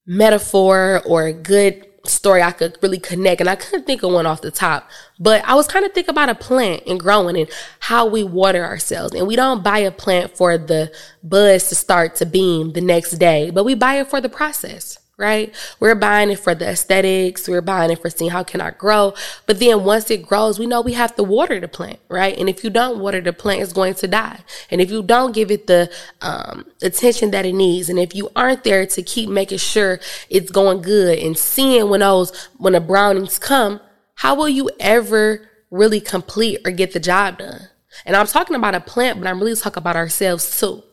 metaphor 0.06 1.01
or 1.06 1.25
a 1.25 1.33
good 1.33 1.88
story 2.06 2.44
I 2.44 2.51
could 2.51 2.77
really 2.81 3.00
connect. 3.00 3.42
And 3.42 3.50
I 3.50 3.56
couldn't 3.56 3.86
think 3.86 4.04
of 4.04 4.12
one 4.12 4.27
off 4.27 4.42
the 4.42 4.51
top. 4.51 4.88
But 5.19 5.44
I 5.45 5.56
was 5.56 5.68
kind 5.68 5.86
of 5.86 5.94
thinking 5.94 6.12
about 6.12 6.30
a 6.30 6.36
plant 6.36 6.83
and 6.86 7.00
growing 7.00 7.38
and 7.38 7.50
how 7.80 8.06
we 8.06 8.24
water 8.24 8.63
ourselves. 8.63 9.16
And 9.16 9.25
we 9.25 9.36
don't 9.36 9.63
buy 9.63 9.80
a 9.80 9.92
plant 9.92 10.38
for 10.38 10.57
the 10.57 10.94
buds 11.24 11.69
to 11.69 11.75
start 11.75 12.16
to 12.18 12.25
beam 12.28 12.74
the 12.74 12.81
next 12.81 13.13
day, 13.13 13.50
but 13.50 13.63
we 13.63 13.74
buy 13.74 13.95
it 13.95 14.10
for 14.10 14.21
the 14.21 14.30
process 14.30 15.00
right? 15.18 15.56
We're 15.80 15.96
buying 15.96 16.30
it 16.30 16.40
for 16.40 16.54
the 16.54 16.68
aesthetics. 16.68 17.48
We're 17.48 17.62
buying 17.62 17.92
it 17.92 18.02
for 18.02 18.10
seeing 18.10 18.32
how 18.32 18.44
can 18.44 18.60
I 18.60 18.72
grow. 18.72 19.14
But 19.46 19.60
then 19.60 19.86
once 19.86 20.12
it 20.12 20.26
grows, 20.26 20.60
we 20.60 20.66
know 20.66 20.82
we 20.82 20.94
have 20.94 21.16
to 21.16 21.24
water 21.24 21.60
the 21.60 21.70
plant, 21.70 22.00
right? 22.10 22.38
And 22.38 22.50
if 22.50 22.64
you 22.64 22.70
don't 22.70 23.00
water 23.00 23.22
the 23.22 23.32
plant, 23.32 23.62
it's 23.62 23.72
going 23.72 23.94
to 23.96 24.08
die. 24.08 24.40
And 24.70 24.82
if 24.82 24.92
you 24.92 25.02
don't 25.02 25.34
give 25.34 25.52
it 25.52 25.68
the 25.68 25.90
um, 26.22 26.66
attention 26.82 27.32
that 27.32 27.46
it 27.46 27.54
needs, 27.54 27.90
and 27.90 27.98
if 27.98 28.14
you 28.14 28.30
aren't 28.36 28.66
there 28.66 28.86
to 28.86 29.02
keep 29.02 29.30
making 29.30 29.60
sure 29.60 30.00
it's 30.30 30.52
going 30.52 30.82
good 30.82 31.18
and 31.20 31.38
seeing 31.38 31.90
when 31.90 32.02
those 32.02 32.50
when 32.58 32.74
the 32.74 32.82
brownings 32.82 33.40
come, 33.40 33.80
how 34.16 34.36
will 34.36 34.50
you 34.50 34.70
ever 34.80 35.50
really 35.72 36.02
complete 36.02 36.60
or 36.66 36.72
get 36.72 36.92
the 36.92 37.00
job 37.00 37.38
done? 37.38 37.70
And 38.06 38.18
I'm 38.18 38.28
talking 38.28 38.56
about 38.58 38.76
a 38.76 38.82
plant, 38.82 39.20
but 39.20 39.30
I'm 39.30 39.40
really 39.40 39.56
talking 39.56 39.80
about 39.80 39.96
ourselves 39.96 40.60
too, 40.60 40.84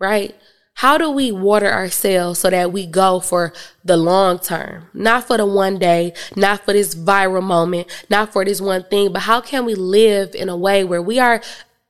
right? 0.00 0.34
How 0.78 0.96
do 0.96 1.10
we 1.10 1.32
water 1.32 1.68
ourselves 1.72 2.38
so 2.38 2.50
that 2.50 2.70
we 2.70 2.86
go 2.86 3.18
for 3.18 3.52
the 3.84 3.96
long 3.96 4.38
term? 4.38 4.86
Not 4.94 5.26
for 5.26 5.36
the 5.36 5.44
one 5.44 5.76
day, 5.80 6.12
not 6.36 6.64
for 6.64 6.72
this 6.72 6.94
viral 6.94 7.42
moment, 7.42 7.88
not 8.08 8.32
for 8.32 8.44
this 8.44 8.60
one 8.60 8.84
thing, 8.84 9.12
but 9.12 9.22
how 9.22 9.40
can 9.40 9.64
we 9.64 9.74
live 9.74 10.36
in 10.36 10.48
a 10.48 10.56
way 10.56 10.84
where 10.84 11.02
we 11.02 11.18
are 11.18 11.42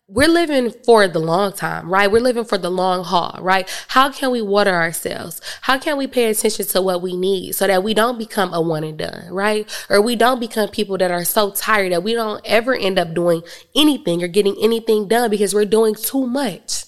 we're 0.06 0.26
living 0.26 0.70
for 0.86 1.06
the 1.06 1.18
long 1.18 1.52
time, 1.52 1.90
right? 1.90 2.10
We're 2.10 2.22
living 2.22 2.46
for 2.46 2.56
the 2.56 2.70
long 2.70 3.04
haul, 3.04 3.38
right? 3.42 3.68
How 3.88 4.10
can 4.10 4.30
we 4.30 4.40
water 4.40 4.72
ourselves? 4.72 5.42
How 5.60 5.78
can 5.78 5.98
we 5.98 6.06
pay 6.06 6.30
attention 6.30 6.64
to 6.64 6.80
what 6.80 7.02
we 7.02 7.14
need 7.14 7.52
so 7.56 7.66
that 7.66 7.84
we 7.84 7.92
don't 7.92 8.18
become 8.18 8.54
a 8.54 8.62
one 8.62 8.84
and 8.84 8.96
done, 8.96 9.28
right? 9.30 9.70
Or 9.90 10.00
we 10.00 10.16
don't 10.16 10.40
become 10.40 10.70
people 10.70 10.96
that 10.96 11.10
are 11.10 11.26
so 11.26 11.50
tired 11.50 11.92
that 11.92 12.02
we 12.02 12.14
don't 12.14 12.40
ever 12.46 12.74
end 12.74 12.98
up 12.98 13.12
doing 13.12 13.42
anything 13.76 14.22
or 14.22 14.28
getting 14.28 14.56
anything 14.62 15.08
done 15.08 15.28
because 15.28 15.54
we're 15.54 15.66
doing 15.66 15.94
too 15.94 16.26
much. 16.26 16.87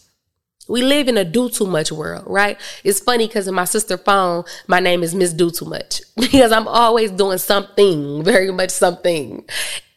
We 0.69 0.83
live 0.83 1.09
in 1.09 1.17
a 1.17 1.25
do 1.25 1.49
too 1.49 1.67
much 1.67 1.90
world, 1.90 2.25
right? 2.26 2.59
It's 2.85 3.00
funny 3.00 3.26
because 3.26 3.49
in 3.49 3.55
my 3.55 3.64
sister 3.64 3.97
phone, 3.97 4.45
my 4.67 4.79
name 4.79 5.02
is 5.02 5.14
Miss 5.14 5.33
Do 5.33 5.50
Too 5.50 5.64
Much 5.64 6.02
because 6.17 6.52
I'm 6.52 6.69
always 6.69 7.11
doing 7.11 7.38
something, 7.38 8.23
very 8.23 8.50
much 8.52 8.71
something. 8.71 9.45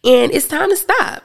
And 0.03 0.31
it's 0.31 0.47
time 0.47 0.69
to 0.69 0.77
stop. 0.77 1.23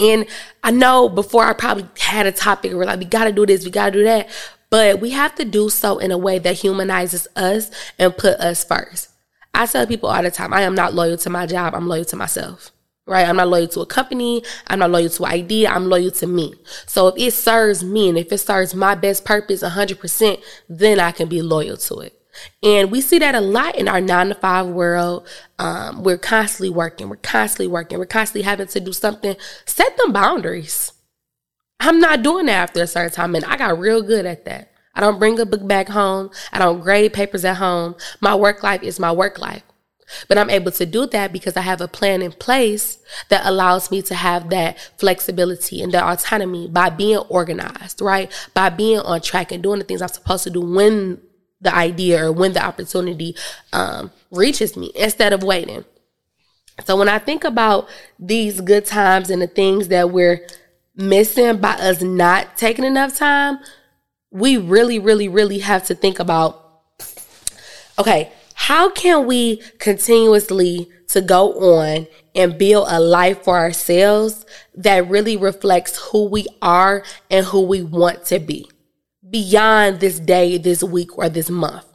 And 0.00 0.26
I 0.62 0.70
know 0.70 1.08
before 1.08 1.44
I 1.44 1.52
probably 1.52 1.88
had 1.98 2.26
a 2.26 2.32
topic 2.32 2.72
where 2.72 2.86
like, 2.86 2.98
we 2.98 3.04
gotta 3.04 3.32
do 3.32 3.44
this, 3.44 3.64
we 3.64 3.70
gotta 3.70 3.92
do 3.92 4.04
that. 4.04 4.28
But 4.70 5.00
we 5.00 5.10
have 5.10 5.34
to 5.36 5.44
do 5.44 5.70
so 5.70 5.98
in 5.98 6.10
a 6.10 6.18
way 6.18 6.38
that 6.38 6.56
humanizes 6.56 7.26
us 7.36 7.70
and 7.98 8.16
put 8.16 8.38
us 8.38 8.64
first. 8.64 9.10
I 9.54 9.66
tell 9.66 9.86
people 9.86 10.08
all 10.10 10.22
the 10.22 10.30
time, 10.30 10.52
I 10.52 10.62
am 10.62 10.74
not 10.74 10.94
loyal 10.94 11.16
to 11.18 11.30
my 11.30 11.46
job, 11.46 11.74
I'm 11.74 11.88
loyal 11.88 12.04
to 12.06 12.16
myself 12.16 12.70
right? 13.08 13.26
I'm 13.26 13.36
not 13.36 13.48
loyal 13.48 13.68
to 13.68 13.80
a 13.80 13.86
company. 13.86 14.42
I'm 14.66 14.78
not 14.78 14.90
loyal 14.90 15.08
to 15.08 15.26
idea. 15.26 15.70
I'm 15.70 15.88
loyal 15.88 16.10
to 16.12 16.26
me. 16.26 16.54
So 16.86 17.08
if 17.08 17.14
it 17.18 17.32
serves 17.32 17.82
me 17.82 18.08
and 18.08 18.18
if 18.18 18.32
it 18.32 18.38
serves 18.38 18.74
my 18.74 18.94
best 18.94 19.24
purpose 19.24 19.62
100%, 19.62 20.42
then 20.68 21.00
I 21.00 21.12
can 21.12 21.28
be 21.28 21.42
loyal 21.42 21.76
to 21.76 22.00
it. 22.00 22.14
And 22.62 22.90
we 22.90 23.00
see 23.00 23.18
that 23.18 23.34
a 23.34 23.40
lot 23.40 23.76
in 23.76 23.88
our 23.88 24.00
nine 24.00 24.28
to 24.28 24.34
five 24.34 24.66
world. 24.66 25.26
Um, 25.58 26.02
we're 26.02 26.18
constantly 26.18 26.70
working. 26.70 27.08
We're 27.08 27.16
constantly 27.16 27.66
working. 27.66 27.98
We're 27.98 28.06
constantly 28.06 28.42
having 28.42 28.68
to 28.68 28.80
do 28.80 28.92
something. 28.92 29.36
Set 29.64 29.96
them 29.96 30.12
boundaries. 30.12 30.92
I'm 31.80 32.00
not 32.00 32.22
doing 32.22 32.46
that 32.46 32.68
after 32.68 32.82
a 32.82 32.86
certain 32.86 33.12
time. 33.12 33.34
And 33.34 33.44
I 33.44 33.56
got 33.56 33.78
real 33.78 34.02
good 34.02 34.26
at 34.26 34.44
that. 34.44 34.72
I 34.94 35.00
don't 35.00 35.18
bring 35.18 35.38
a 35.38 35.46
book 35.46 35.66
back 35.66 35.88
home. 35.88 36.30
I 36.52 36.58
don't 36.58 36.80
grade 36.80 37.12
papers 37.12 37.44
at 37.44 37.56
home. 37.56 37.94
My 38.20 38.34
work 38.34 38.62
life 38.62 38.82
is 38.82 38.98
my 38.98 39.12
work 39.12 39.38
life. 39.38 39.62
But 40.28 40.38
I'm 40.38 40.50
able 40.50 40.72
to 40.72 40.86
do 40.86 41.06
that 41.06 41.32
because 41.32 41.56
I 41.56 41.60
have 41.62 41.80
a 41.80 41.88
plan 41.88 42.22
in 42.22 42.32
place 42.32 42.98
that 43.28 43.44
allows 43.44 43.90
me 43.90 44.02
to 44.02 44.14
have 44.14 44.50
that 44.50 44.78
flexibility 44.98 45.82
and 45.82 45.92
that 45.92 46.04
autonomy 46.04 46.68
by 46.68 46.90
being 46.90 47.18
organized, 47.28 48.00
right? 48.00 48.32
By 48.54 48.70
being 48.70 49.00
on 49.00 49.20
track 49.20 49.52
and 49.52 49.62
doing 49.62 49.78
the 49.78 49.84
things 49.84 50.02
I'm 50.02 50.08
supposed 50.08 50.44
to 50.44 50.50
do 50.50 50.60
when 50.60 51.20
the 51.60 51.74
idea 51.74 52.26
or 52.26 52.32
when 52.32 52.52
the 52.52 52.64
opportunity 52.64 53.36
um, 53.72 54.10
reaches 54.30 54.76
me 54.76 54.92
instead 54.94 55.32
of 55.32 55.42
waiting. 55.42 55.84
So 56.84 56.96
when 56.96 57.08
I 57.08 57.18
think 57.18 57.44
about 57.44 57.88
these 58.18 58.60
good 58.60 58.86
times 58.86 59.30
and 59.30 59.42
the 59.42 59.48
things 59.48 59.88
that 59.88 60.10
we're 60.10 60.46
missing 60.94 61.58
by 61.58 61.72
us 61.72 62.02
not 62.02 62.56
taking 62.56 62.84
enough 62.84 63.16
time, 63.16 63.58
we 64.30 64.56
really, 64.56 64.98
really, 64.98 65.28
really 65.28 65.58
have 65.58 65.86
to 65.86 65.94
think 65.94 66.18
about 66.20 66.64
okay, 67.98 68.30
how 68.68 68.90
can 68.90 69.26
we 69.26 69.56
continuously 69.78 70.90
to 71.06 71.22
go 71.22 71.54
on 71.78 72.06
and 72.34 72.58
build 72.58 72.86
a 72.90 73.00
life 73.00 73.42
for 73.42 73.56
ourselves 73.56 74.44
that 74.74 75.08
really 75.08 75.38
reflects 75.38 76.10
who 76.10 76.28
we 76.28 76.46
are 76.60 77.02
and 77.30 77.46
who 77.46 77.62
we 77.62 77.82
want 77.82 78.26
to 78.26 78.38
be 78.38 78.70
beyond 79.30 80.00
this 80.00 80.20
day, 80.20 80.58
this 80.58 80.84
week, 80.84 81.16
or 81.16 81.30
this 81.30 81.48
month. 81.48 81.86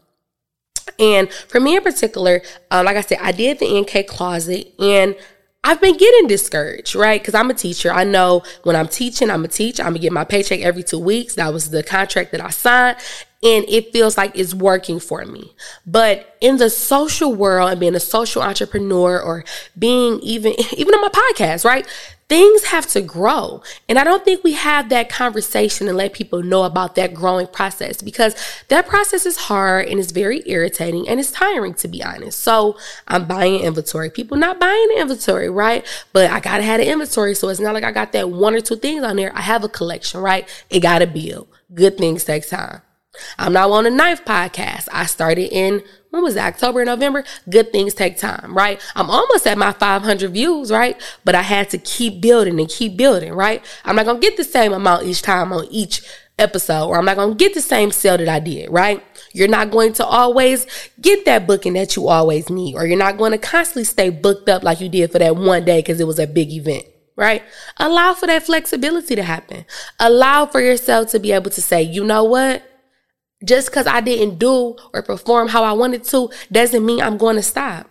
And 0.98 1.32
for 1.32 1.60
me 1.60 1.76
in 1.76 1.84
particular, 1.84 2.42
uh, 2.72 2.82
like 2.84 2.98
I 2.98 3.02
said, 3.02 3.20
I 3.22 3.34
did 3.34 3.60
the 3.60 3.80
NK 3.82 4.08
closet 4.08 4.74
and 4.80 5.16
I've 5.64 5.80
been 5.80 5.96
getting 5.96 6.26
discouraged, 6.26 6.96
right? 6.96 7.22
Because 7.22 7.36
I'm 7.36 7.52
a 7.52 7.54
teacher. 7.54 7.94
I 7.94 8.04
know 8.04 8.42
when 8.64 8.76
I'm 8.76 8.88
teaching, 8.88 9.30
I'm 9.30 9.46
a 9.46 9.48
teacher. 9.48 9.84
I'm 9.84 9.90
gonna 9.90 10.00
get 10.00 10.12
my 10.12 10.26
paycheck 10.26 10.62
every 10.62 10.82
two 10.82 10.98
weeks. 10.98 11.36
That 11.36 11.54
was 11.54 11.70
the 11.70 11.84
contract 11.84 12.32
that 12.32 12.42
I 12.42 12.50
signed 12.50 12.98
and 13.44 13.66
it 13.68 13.92
feels 13.92 14.18
like 14.18 14.32
it's 14.36 14.54
working 14.54 15.00
for 15.00 15.26
me. 15.26 15.54
But 15.86 16.38
in 16.40 16.58
the 16.58 16.70
social 16.70 17.36
world 17.36 17.72
and 17.72 17.80
being 17.80 17.96
a 17.96 18.00
social 18.00 18.42
entrepreneur 18.42 19.22
or 19.22 19.44
being 19.78 20.20
even 20.22 20.54
even 20.78 20.96
on 20.96 21.02
my 21.02 21.10
podcast, 21.10 21.66
right? 21.66 21.86
Things 22.30 22.64
have 22.64 22.88
to 22.88 23.02
grow. 23.02 23.62
And 23.88 24.00
I 24.00 24.04
don't 24.04 24.24
think 24.24 24.44
we 24.44 24.54
have 24.54 24.90
that 24.90 25.10
conversation 25.10 25.88
and 25.88 25.98
let 25.98 26.14
people 26.14 26.42
know 26.42 26.64
about 26.64 26.96
that 26.96 27.14
growing 27.14 27.48
process 27.48 28.02
because 28.02 28.34
that 28.70 28.88
process 28.88 29.26
is 29.26 29.38
hard 29.38 29.88
and 29.88 30.00
it's 30.00 30.12
very 30.12 30.42
irritating 30.46 31.08
and 31.08 31.20
it's 31.20 31.32
tiring 31.32 31.74
to 31.76 31.88
be 31.88 32.02
honest. 32.02 32.40
So 32.40 32.78
I'm 33.08 33.28
buying 33.28 33.60
inventory. 33.60 34.10
People 34.10 34.38
not 34.38 34.60
buying 34.60 34.90
inventory, 34.98 35.50
right? 35.50 35.86
But 36.14 36.32
I 36.32 36.40
gotta 36.40 36.64
have 36.64 36.80
an 36.80 36.88
inventory. 36.88 37.36
So 37.36 37.50
it's 37.50 37.60
not 37.60 37.74
like 37.74 37.84
I 37.84 37.92
got 37.92 38.14
that 38.14 38.30
one 38.30 38.56
or 38.56 38.62
two 38.62 38.78
things 38.78 39.04
on 39.04 39.18
there. 39.18 39.36
I 39.36 39.42
have 39.42 39.66
a 39.66 39.70
collection, 39.70 40.22
right? 40.22 40.48
It 40.70 40.80
gotta 40.80 41.06
build. 41.06 41.50
Good 41.74 41.98
things 41.98 42.24
take 42.24 42.48
time. 42.48 42.82
I'm 43.38 43.54
now 43.54 43.72
on 43.72 43.86
a 43.86 43.90
knife 43.90 44.26
podcast. 44.26 44.88
I 44.92 45.06
started 45.06 45.52
in 45.52 45.84
when 46.14 46.22
was 46.22 46.36
it? 46.36 46.44
October, 46.44 46.86
November. 46.86 47.24
Good 47.50 47.72
things 47.72 47.96
take 47.96 48.18
time, 48.18 48.56
right? 48.56 48.80
I'm 48.96 49.10
almost 49.10 49.48
at 49.48 49.58
my 49.58 49.72
500 49.72 50.30
views, 50.32 50.72
right? 50.72 51.02
But 51.26 51.34
I 51.34 51.42
had 51.42 51.72
to 51.72 51.80
keep 51.80 52.22
building 52.22 52.60
and 52.60 52.70
keep 52.70 52.96
building, 52.96 53.34
right? 53.34 53.66
I'm 53.84 53.96
not 53.96 54.06
gonna 54.06 54.20
get 54.20 54.38
the 54.38 54.44
same 54.44 54.74
amount 54.74 55.08
each 55.08 55.24
time 55.24 55.52
on 55.52 55.66
each 55.72 56.04
episode, 56.38 56.86
or 56.86 57.00
I'm 57.00 57.06
not 57.06 57.18
gonna 57.18 57.34
get 57.34 57.56
the 57.56 57.62
same 57.62 57.90
sale 57.90 58.18
that 58.18 58.30
I 58.30 58.40
did, 58.40 58.70
right? 58.70 59.04
You're 59.34 59.48
not 59.48 59.72
going 59.72 59.94
to 59.94 60.06
always 60.06 60.68
get 61.02 61.26
that 61.26 61.48
booking 61.48 61.74
that 61.74 61.96
you 61.96 62.08
always 62.08 62.48
need, 62.48 62.76
or 62.76 62.86
you're 62.86 62.96
not 62.96 63.18
going 63.18 63.32
to 63.32 63.40
constantly 63.40 63.84
stay 63.84 64.12
booked 64.12 64.50
up 64.50 64.62
like 64.62 64.82
you 64.82 64.90
did 64.90 65.12
for 65.12 65.18
that 65.18 65.36
one 65.36 65.66
day 65.66 65.80
because 65.80 66.00
it 66.00 66.06
was 66.06 66.20
a 66.20 66.28
big 66.28 66.52
event 66.52 66.86
right? 67.16 67.44
Allow 67.78 68.16
for 68.16 68.26
that 68.26 68.42
flexibility 68.42 69.14
to 69.16 69.22
happen. 69.22 69.66
Allow 70.00 70.48
for 70.48 70.60
yourself 70.60 71.12
to 71.12 71.20
be 71.20 71.32
able 71.32 71.52
to 71.52 71.62
say, 71.62 71.80
you 71.84 72.04
know 72.04 72.24
what? 72.24 72.73
Just 73.44 73.70
because 73.70 73.88
I 73.88 74.02
didn't 74.02 74.40
do 74.40 74.78
or 74.94 75.02
perform 75.02 75.50
how 75.50 75.64
I 75.64 75.74
wanted 75.74 76.04
to 76.06 76.30
doesn't 76.52 76.86
mean 76.86 77.02
I'm 77.02 77.18
going 77.18 77.36
to 77.36 77.44
stop. 77.44 77.90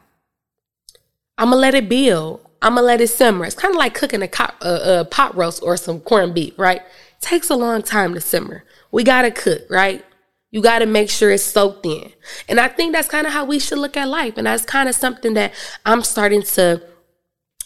I'm 1.38 1.50
going 1.50 1.56
to 1.56 1.60
let 1.60 1.74
it 1.74 1.88
build. 1.88 2.46
I'm 2.62 2.74
going 2.74 2.82
to 2.82 2.86
let 2.86 3.00
it 3.00 3.08
simmer. 3.08 3.44
It's 3.44 3.56
kind 3.56 3.74
of 3.74 3.78
like 3.78 3.94
cooking 3.94 4.22
a, 4.22 4.28
a, 4.60 5.00
a 5.00 5.04
pot 5.04 5.36
roast 5.36 5.62
or 5.62 5.76
some 5.76 6.00
corned 6.00 6.34
beef, 6.34 6.58
right? 6.58 6.80
It 6.80 7.20
takes 7.20 7.50
a 7.50 7.56
long 7.56 7.82
time 7.82 8.14
to 8.14 8.20
simmer. 8.20 8.64
We 8.92 9.04
got 9.04 9.22
to 9.22 9.30
cook, 9.30 9.62
right? 9.68 10.04
You 10.52 10.62
got 10.62 10.80
to 10.80 10.86
make 10.86 11.10
sure 11.10 11.30
it's 11.30 11.42
soaked 11.42 11.84
in. 11.86 12.12
And 12.48 12.60
I 12.60 12.68
think 12.68 12.92
that's 12.92 13.08
kind 13.08 13.26
of 13.26 13.32
how 13.32 13.44
we 13.44 13.58
should 13.58 13.78
look 13.78 13.96
at 13.96 14.08
life. 14.08 14.34
And 14.36 14.46
that's 14.46 14.64
kind 14.64 14.88
of 14.88 14.94
something 14.94 15.34
that 15.34 15.52
I'm 15.84 16.02
starting 16.02 16.42
to 16.42 16.82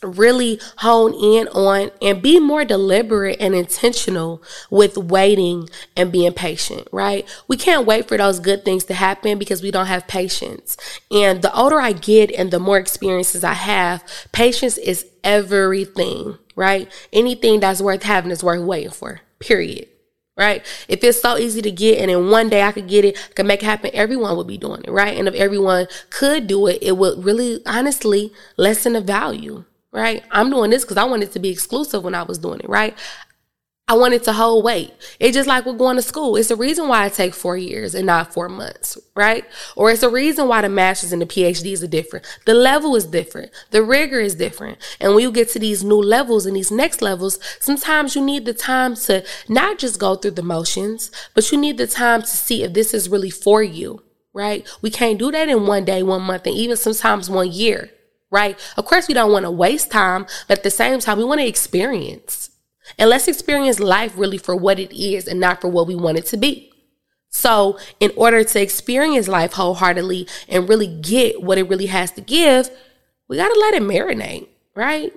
really 0.03 0.61
hone 0.79 1.15
in 1.15 1.49
on 1.49 1.91
and 2.03 2.23
be 2.23 2.39
more 2.39 2.65
deliberate 2.65 3.37
and 3.41 3.55
intentional 3.55 4.43
with 4.71 4.97
waiting 4.97 5.69
and 5.97 6.13
being 6.13 6.33
patient, 6.33 6.87
right? 6.93 7.29
We 7.49 7.57
can't 7.57 7.87
wait 7.87 8.09
for 8.09 8.17
those 8.17 8.41
good 8.41 8.65
things 8.65 8.85
to 8.85 8.95
happen 8.95 9.39
because 9.39 9.63
we 9.63 9.71
don't 9.71 9.87
have 9.87 10.07
patience. 10.07 10.77
And 11.11 11.43
the 11.43 11.55
older 11.55 11.81
I 11.81 11.93
get 11.93 12.31
and 12.33 12.51
the 12.51 12.61
more 12.61 12.79
experiences 12.79 13.45
I 13.45 13.55
have, 13.55 14.05
patience 14.33 14.79
is 14.79 15.07
everything, 15.25 16.39
right? 16.55 16.91
Anything 17.13 17.61
that's 17.61 17.81
worth 17.81 18.03
having 18.03 18.31
is 18.31 18.45
worth 18.45 18.63
waiting 18.63 18.91
for, 18.91 19.21
period 19.41 19.89
right? 20.37 20.65
If 20.89 21.03
it's 21.03 21.21
so 21.21 21.39
easy 21.39 21.63
to 21.63 21.71
get 21.71 21.99
and 21.99 22.11
in 22.11 22.31
one 22.31 22.49
day 22.49 22.63
I 22.63 22.73
could 22.73 22.89
get 22.89 23.05
it, 23.05 23.17
could 23.35 23.47
make 23.47 23.63
it 23.63 23.67
happen, 23.67 23.91
everyone 23.95 24.37
would 24.37 24.47
be 24.47 24.59
doing 24.59 24.83
it, 24.85 24.91
right? 24.91 25.17
And 25.17 25.29
if 25.29 25.35
everyone 25.35 25.87
could 26.11 26.47
do 26.47 26.67
it, 26.67 26.79
it 26.83 26.97
would 26.97 27.25
really 27.25 27.61
honestly 27.65 28.33
lessen 28.57 28.93
the 28.93 29.01
value, 29.01 29.65
right? 29.97 30.23
I'm 30.31 30.51
doing 30.51 30.71
this 30.71 30.85
because 30.85 30.99
I 30.99 31.05
wanted 31.05 31.33
to 31.33 31.39
be 31.39 31.49
exclusive 31.49 32.05
when 32.05 32.15
I 32.15 32.23
was 32.23 32.37
doing 32.37 32.61
it, 32.61 32.69
right? 32.69 32.97
I 33.89 33.95
wanted 33.95 34.25
to 34.25 34.33
hold 34.35 34.63
weight. 34.63 34.93
It's 35.19 35.35
just 35.35 35.49
like 35.49 35.65
we're 35.65 35.73
going 35.73 35.97
to 35.97 36.03
school. 36.03 36.37
It's 36.37 36.49
the 36.49 36.57
reason 36.57 36.89
why 36.89 37.05
I 37.05 37.09
take 37.09 37.33
four 37.33 37.57
years 37.57 37.95
and 37.95 38.05
not 38.05 38.35
four 38.35 38.49
months, 38.51 38.99
right? 39.15 39.45
Or 39.75 39.91
it's 39.91 40.03
the 40.03 40.11
reason 40.11 40.49
why 40.49 40.61
the 40.61 40.69
masters 40.69 41.13
and 41.13 41.23
the 41.23 41.27
PhDs 41.27 41.83
are 41.83 41.87
different. 41.87 42.27
The 42.45 42.53
level 42.53 42.95
is 42.95 43.07
different. 43.07 43.53
The 43.71 43.83
rigor 43.83 44.21
is 44.21 44.35
different. 44.35 44.79
And 45.01 45.15
when 45.15 45.23
you 45.23 45.33
get 45.33 45.49
to 45.51 45.59
these 45.59 45.83
new 45.83 46.03
levels 46.03 46.45
and 46.45 46.57
these 46.57 46.71
next 46.71 47.01
levels, 47.01 47.39
sometimes 47.61 48.15
you 48.15 48.23
need 48.23 48.45
the 48.45 48.55
time 48.55 48.97
to 48.97 49.25
not 49.49 49.79
just 49.79 49.99
go 49.99 50.15
through 50.15 50.33
the 50.33 50.43
motions, 50.43 51.11
but 51.33 51.51
you 51.51 51.57
need 51.57 51.79
the 51.79 51.87
time 51.87 52.21
to 52.21 52.29
see 52.29 52.65
if 52.65 52.75
this 52.75 52.93
is 52.93 53.09
really 53.09 53.31
for 53.31 53.63
you, 53.63 54.03
right? 54.35 54.69
We 54.83 54.91
can't 54.91 55.19
do 55.19 55.31
that 55.31 55.49
in 55.49 55.67
one 55.67 55.87
day, 55.87 56.03
one 56.03 56.23
month, 56.23 56.47
and 56.47 56.57
even 56.57 56.77
sometimes 56.77 57.31
one 57.31 57.51
year 57.51 57.91
right? 58.31 58.59
Of 58.77 58.85
course, 58.85 59.09
we 59.09 59.15
don't 59.15 59.33
want 59.33 59.45
to 59.45 59.51
waste 59.51 59.91
time, 59.91 60.27
but 60.49 60.59
at 60.59 60.65
the 60.65 60.71
same 60.71 60.99
time, 61.01 61.19
we 61.19 61.25
want 61.25 61.41
to 61.41 61.47
experience. 61.47 62.51
And 62.99 63.11
let's 63.11 63.29
experience 63.29 63.81
life 63.81 64.13
really 64.17 64.39
for 64.39 64.57
what 64.57 64.79
it 64.79 64.93
is 64.93 65.27
and 65.27 65.41
not 65.41 65.61
for 65.61 65.69
what 65.69 65.87
we 65.87 65.95
want 65.95 66.19
it 66.19 66.27
to 66.27 66.37
be. 66.37 66.73
So, 67.29 67.79
in 68.01 68.13
order 68.17 68.45
to 68.45 68.63
experience 68.63 69.29
life 69.29 69.55
wholeheartedly 69.55 70.29
and 70.49 70.69
really 70.69 70.87
get 70.87 71.43
what 71.43 71.59
it 71.59 71.69
really 71.69 71.87
has 71.87 72.11
to 72.13 72.21
give, 72.21 72.71
we 73.29 73.37
got 73.37 73.53
to 73.53 73.61
let 73.61 73.75
it 73.75 73.83
marinate, 73.83 74.49
right? 74.75 75.13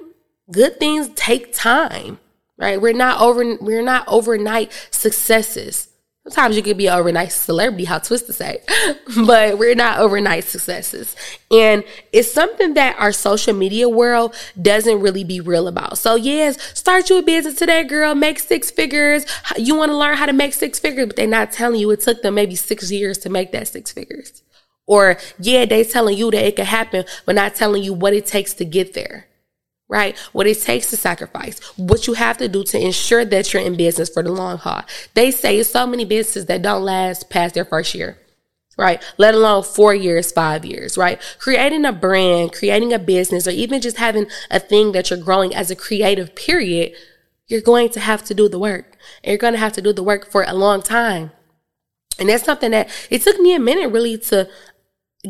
Good 0.52 0.80
things 0.80 1.10
take 1.16 1.54
time, 1.54 2.20
right? 2.58 2.82
We're 2.82 2.94
not 2.94 3.22
over 3.22 3.58
we're 3.62 3.84
not 3.84 4.06
overnight 4.08 4.72
successes. 4.92 5.89
Sometimes 6.28 6.58
you 6.58 6.62
could 6.62 6.78
be 6.78 6.88
an 6.88 6.98
overnight 6.98 7.32
celebrity, 7.32 7.86
how 7.86 7.98
Twista 7.98 8.34
say, 8.34 8.62
but 9.26 9.58
we're 9.58 9.74
not 9.74 10.00
overnight 10.00 10.44
successes. 10.44 11.16
And 11.50 11.84
it's 12.12 12.32
something 12.32 12.76
that 12.76 12.98
our 13.00 13.12
social 13.12 13.54
media 13.54 13.90
world 13.90 14.36
doesn't 14.62 15.00
really 15.00 15.24
be 15.24 15.40
real 15.40 15.68
about. 15.68 15.98
So 15.98 16.16
yes, 16.16 16.62
start 16.78 17.10
you 17.10 17.18
a 17.18 17.24
business 17.24 17.56
today, 17.56 17.84
girl, 17.84 18.14
make 18.16 18.38
six 18.38 18.70
figures. 18.70 19.26
You 19.58 19.76
want 19.76 19.92
to 19.92 19.98
learn 19.98 20.18
how 20.18 20.26
to 20.26 20.34
make 20.34 20.54
six 20.54 20.78
figures, 20.78 21.08
but 21.08 21.16
they're 21.16 21.26
not 21.26 21.52
telling 21.52 21.80
you 21.80 21.90
it 21.92 22.02
took 22.02 22.22
them 22.22 22.36
maybe 22.36 22.56
six 22.56 22.92
years 22.92 23.18
to 23.20 23.30
make 23.30 23.52
that 23.54 23.70
six 23.70 23.92
figures. 23.92 24.44
Or 24.86 25.18
yeah, 25.40 25.66
they're 25.66 25.86
telling 25.86 26.18
you 26.18 26.30
that 26.32 26.46
it 26.46 26.56
could 26.58 26.66
happen, 26.66 27.06
but 27.26 27.36
not 27.36 27.56
telling 27.56 27.82
you 27.82 27.94
what 27.94 28.14
it 28.14 28.26
takes 28.26 28.54
to 28.56 28.66
get 28.66 28.94
there 28.94 29.29
right? 29.90 30.18
What 30.32 30.48
it 30.48 30.62
takes 30.62 30.92
to 30.92 30.98
sacrifice, 30.98 31.60
what 31.76 32.08
you 32.08 32.14
have 32.14 32.38
to 32.38 32.48
do 32.48 32.64
to 32.64 32.80
ensure 32.80 33.26
that 33.26 33.52
you're 33.52 33.64
in 33.64 33.76
business 33.76 34.08
for 34.08 34.24
the 34.24 34.32
long 34.32 34.60
haul. 34.60 34.84
They 35.16 35.32
say 35.32 35.58
it's 35.58 35.72
so 35.72 35.86
many 35.88 36.06
businesses 36.06 36.46
that 36.46 36.62
don't 36.62 36.84
last 36.84 37.30
past 37.30 37.56
their 37.56 37.66
first 37.66 37.94
year. 37.96 38.18
Right. 38.78 39.04
Let 39.18 39.36
alone 39.36 39.64
four 39.64 39.94
years, 39.94 40.32
five 40.32 40.64
years, 40.64 40.98
right? 40.98 41.20
Creating 41.38 41.84
a 41.84 41.92
brand, 41.92 42.54
creating 42.54 42.94
a 42.94 43.00
business, 43.00 43.46
or 43.46 43.52
even 43.52 43.82
just 43.82 43.98
having 43.98 44.28
a 44.50 44.58
thing 44.58 44.94
that 44.94 45.10
you're 45.10 45.20
growing 45.20 45.54
as 45.54 45.70
a 45.70 45.76
creative 45.76 46.34
period, 46.34 46.94
you're 47.48 47.60
going 47.60 47.90
to 47.90 48.00
have 48.00 48.24
to 48.24 48.34
do 48.34 48.48
the 48.48 48.58
work. 48.58 48.96
And 49.22 49.32
you're 49.32 49.38
going 49.38 49.52
to 49.52 49.60
have 49.60 49.74
to 49.74 49.82
do 49.82 49.92
the 49.92 50.04
work 50.04 50.32
for 50.32 50.46
a 50.48 50.54
long 50.54 50.82
time. 50.82 51.32
And 52.20 52.30
that's 52.30 52.46
something 52.46 52.72
that 52.72 52.90
it 53.10 53.22
took 53.22 53.38
me 53.40 53.54
a 53.54 53.60
minute 53.60 53.90
really 53.90 54.18
to 54.18 54.50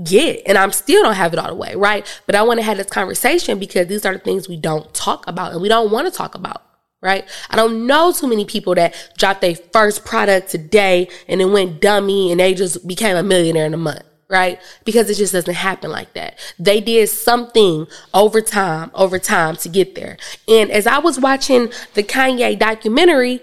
get 0.03 0.43
and 0.45 0.57
I'm 0.57 0.71
still 0.71 1.03
don't 1.03 1.15
have 1.15 1.33
it 1.33 1.39
all 1.39 1.47
the 1.47 1.55
way, 1.55 1.75
right? 1.75 2.05
But 2.25 2.35
I 2.35 2.43
want 2.43 2.59
to 2.59 2.63
have 2.63 2.77
this 2.77 2.87
conversation 2.87 3.59
because 3.59 3.87
these 3.87 4.05
are 4.05 4.13
the 4.13 4.19
things 4.19 4.47
we 4.47 4.57
don't 4.57 4.93
talk 4.93 5.27
about 5.27 5.53
and 5.53 5.61
we 5.61 5.69
don't 5.69 5.91
want 5.91 6.11
to 6.11 6.15
talk 6.15 6.35
about, 6.35 6.63
right? 7.01 7.27
I 7.49 7.55
don't 7.55 7.87
know 7.87 8.11
too 8.11 8.27
many 8.27 8.45
people 8.45 8.75
that 8.75 8.93
dropped 9.17 9.41
their 9.41 9.55
first 9.55 10.05
product 10.05 10.49
today 10.49 11.09
and 11.27 11.41
it 11.41 11.45
went 11.45 11.81
dummy 11.81 12.31
and 12.31 12.39
they 12.39 12.53
just 12.53 12.87
became 12.87 13.17
a 13.17 13.23
millionaire 13.23 13.65
in 13.65 13.73
a 13.73 13.77
month. 13.77 14.03
Right? 14.31 14.59
Because 14.85 15.09
it 15.09 15.15
just 15.15 15.33
doesn't 15.33 15.55
happen 15.55 15.89
like 15.89 16.13
that. 16.13 16.37
They 16.59 16.81
did 16.81 17.09
something 17.09 17.87
over 18.13 18.41
time, 18.41 18.91
over 18.93 19.17
time 19.17 19.55
to 19.55 19.69
get 19.69 19.95
there. 19.95 20.17
And 20.47 20.69
as 20.69 20.85
I 20.85 20.99
was 20.99 21.19
watching 21.19 21.71
the 21.95 22.03
Kanye 22.03 22.59
documentary, 22.59 23.41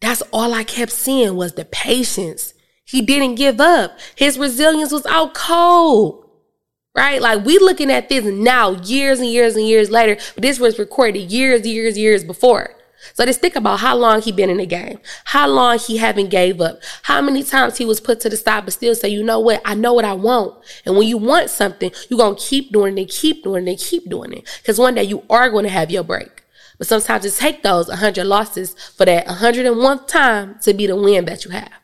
that's 0.00 0.22
all 0.32 0.54
I 0.54 0.64
kept 0.64 0.92
seeing 0.92 1.36
was 1.36 1.52
the 1.52 1.66
patience 1.66 2.53
he 2.84 3.00
didn't 3.02 3.36
give 3.36 3.60
up. 3.60 3.98
His 4.14 4.38
resilience 4.38 4.92
was 4.92 5.06
out 5.06 5.34
cold. 5.34 6.20
Right? 6.94 7.20
Like 7.20 7.44
we 7.44 7.58
looking 7.58 7.90
at 7.90 8.08
this 8.08 8.24
now, 8.24 8.70
years 8.70 9.18
and 9.18 9.28
years 9.28 9.56
and 9.56 9.66
years 9.66 9.90
later, 9.90 10.16
but 10.34 10.42
this 10.42 10.60
was 10.60 10.78
recorded 10.78 11.32
years, 11.32 11.66
years, 11.66 11.98
years 11.98 12.22
before. 12.22 12.76
So 13.12 13.26
just 13.26 13.40
think 13.40 13.56
about 13.56 13.80
how 13.80 13.96
long 13.96 14.22
he 14.22 14.32
been 14.32 14.48
in 14.48 14.56
the 14.58 14.66
game, 14.66 15.00
how 15.24 15.48
long 15.48 15.78
he 15.78 15.98
haven't 15.98 16.30
gave 16.30 16.60
up, 16.60 16.80
how 17.02 17.20
many 17.20 17.42
times 17.42 17.76
he 17.76 17.84
was 17.84 18.00
put 18.00 18.20
to 18.20 18.28
the 18.28 18.36
side, 18.36 18.64
but 18.64 18.72
still 18.72 18.94
say, 18.94 19.08
you 19.08 19.22
know 19.22 19.40
what, 19.40 19.60
I 19.64 19.74
know 19.74 19.92
what 19.92 20.04
I 20.04 20.14
want. 20.14 20.64
And 20.86 20.96
when 20.96 21.08
you 21.08 21.18
want 21.18 21.50
something, 21.50 21.90
you're 22.08 22.18
gonna 22.18 22.36
keep 22.36 22.72
doing 22.72 22.96
it 22.96 23.06
keep 23.06 23.42
doing 23.42 23.66
it 23.66 23.70
and 23.70 23.78
keep 23.78 24.08
doing 24.08 24.32
it. 24.32 24.48
Because 24.62 24.78
one 24.78 24.94
day 24.94 25.02
you 25.02 25.24
are 25.28 25.50
gonna 25.50 25.68
have 25.68 25.90
your 25.90 26.04
break. 26.04 26.44
But 26.78 26.86
sometimes 26.86 27.24
it 27.24 27.34
take 27.34 27.62
those 27.62 27.88
100 27.88 28.24
losses 28.24 28.74
for 28.96 29.04
that 29.04 29.26
101th 29.26 30.06
time 30.06 30.58
to 30.62 30.72
be 30.72 30.86
the 30.86 30.96
win 30.96 31.24
that 31.26 31.44
you 31.44 31.50
have 31.50 31.83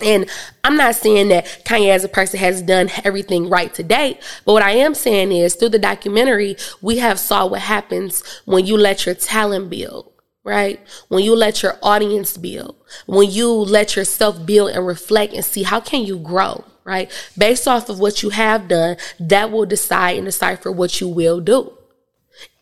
And 0.00 0.28
I'm 0.62 0.76
not 0.76 0.94
saying 0.94 1.28
that 1.28 1.46
Kanye 1.64 1.88
as 1.88 2.04
a 2.04 2.08
person 2.08 2.38
has 2.40 2.60
done 2.60 2.90
everything 3.04 3.48
right 3.48 3.72
to 3.74 3.82
date, 3.82 4.18
but 4.44 4.52
what 4.52 4.62
I 4.62 4.72
am 4.72 4.94
saying 4.94 5.32
is 5.32 5.54
through 5.54 5.70
the 5.70 5.78
documentary, 5.78 6.56
we 6.82 6.98
have 6.98 7.18
saw 7.18 7.46
what 7.46 7.62
happens 7.62 8.22
when 8.44 8.66
you 8.66 8.76
let 8.76 9.06
your 9.06 9.14
talent 9.14 9.70
build, 9.70 10.12
right? 10.44 10.80
When 11.08 11.24
you 11.24 11.34
let 11.34 11.62
your 11.62 11.78
audience 11.82 12.36
build, 12.36 12.76
when 13.06 13.30
you 13.30 13.50
let 13.50 13.96
yourself 13.96 14.44
build 14.44 14.70
and 14.70 14.86
reflect 14.86 15.32
and 15.32 15.44
see 15.44 15.62
how 15.62 15.80
can 15.80 16.02
you 16.02 16.18
grow, 16.18 16.64
right? 16.84 17.10
Based 17.36 17.66
off 17.66 17.88
of 17.88 17.98
what 17.98 18.22
you 18.22 18.30
have 18.30 18.68
done, 18.68 18.96
that 19.18 19.50
will 19.50 19.66
decide 19.66 20.18
and 20.18 20.26
decipher 20.26 20.70
what 20.70 21.00
you 21.00 21.08
will 21.08 21.40
do. 21.40 21.75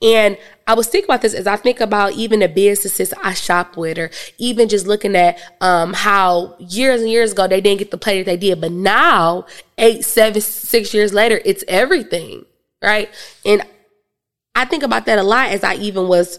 And 0.02 0.36
I 0.66 0.74
was 0.74 0.86
thinking 0.86 1.06
about 1.06 1.22
this 1.22 1.34
as 1.34 1.46
I 1.46 1.56
think 1.56 1.80
about 1.80 2.12
even 2.12 2.40
the 2.40 2.48
businesses 2.48 3.12
I 3.22 3.34
shop 3.34 3.76
with, 3.76 3.98
or 3.98 4.10
even 4.38 4.68
just 4.68 4.86
looking 4.86 5.16
at 5.16 5.38
um, 5.60 5.92
how 5.92 6.56
years 6.58 7.00
and 7.00 7.10
years 7.10 7.32
ago 7.32 7.48
they 7.48 7.60
didn't 7.60 7.78
get 7.78 7.90
the 7.90 7.98
play 7.98 8.22
that 8.22 8.26
they 8.26 8.36
did, 8.36 8.60
but 8.60 8.72
now 8.72 9.46
eight, 9.78 10.04
seven, 10.04 10.40
six 10.40 10.94
years 10.94 11.12
later, 11.12 11.40
it's 11.44 11.64
everything, 11.68 12.44
right? 12.82 13.10
And 13.44 13.62
I 14.54 14.64
think 14.64 14.82
about 14.82 15.06
that 15.06 15.18
a 15.18 15.22
lot 15.22 15.50
as 15.50 15.64
I 15.64 15.74
even 15.74 16.08
was 16.08 16.38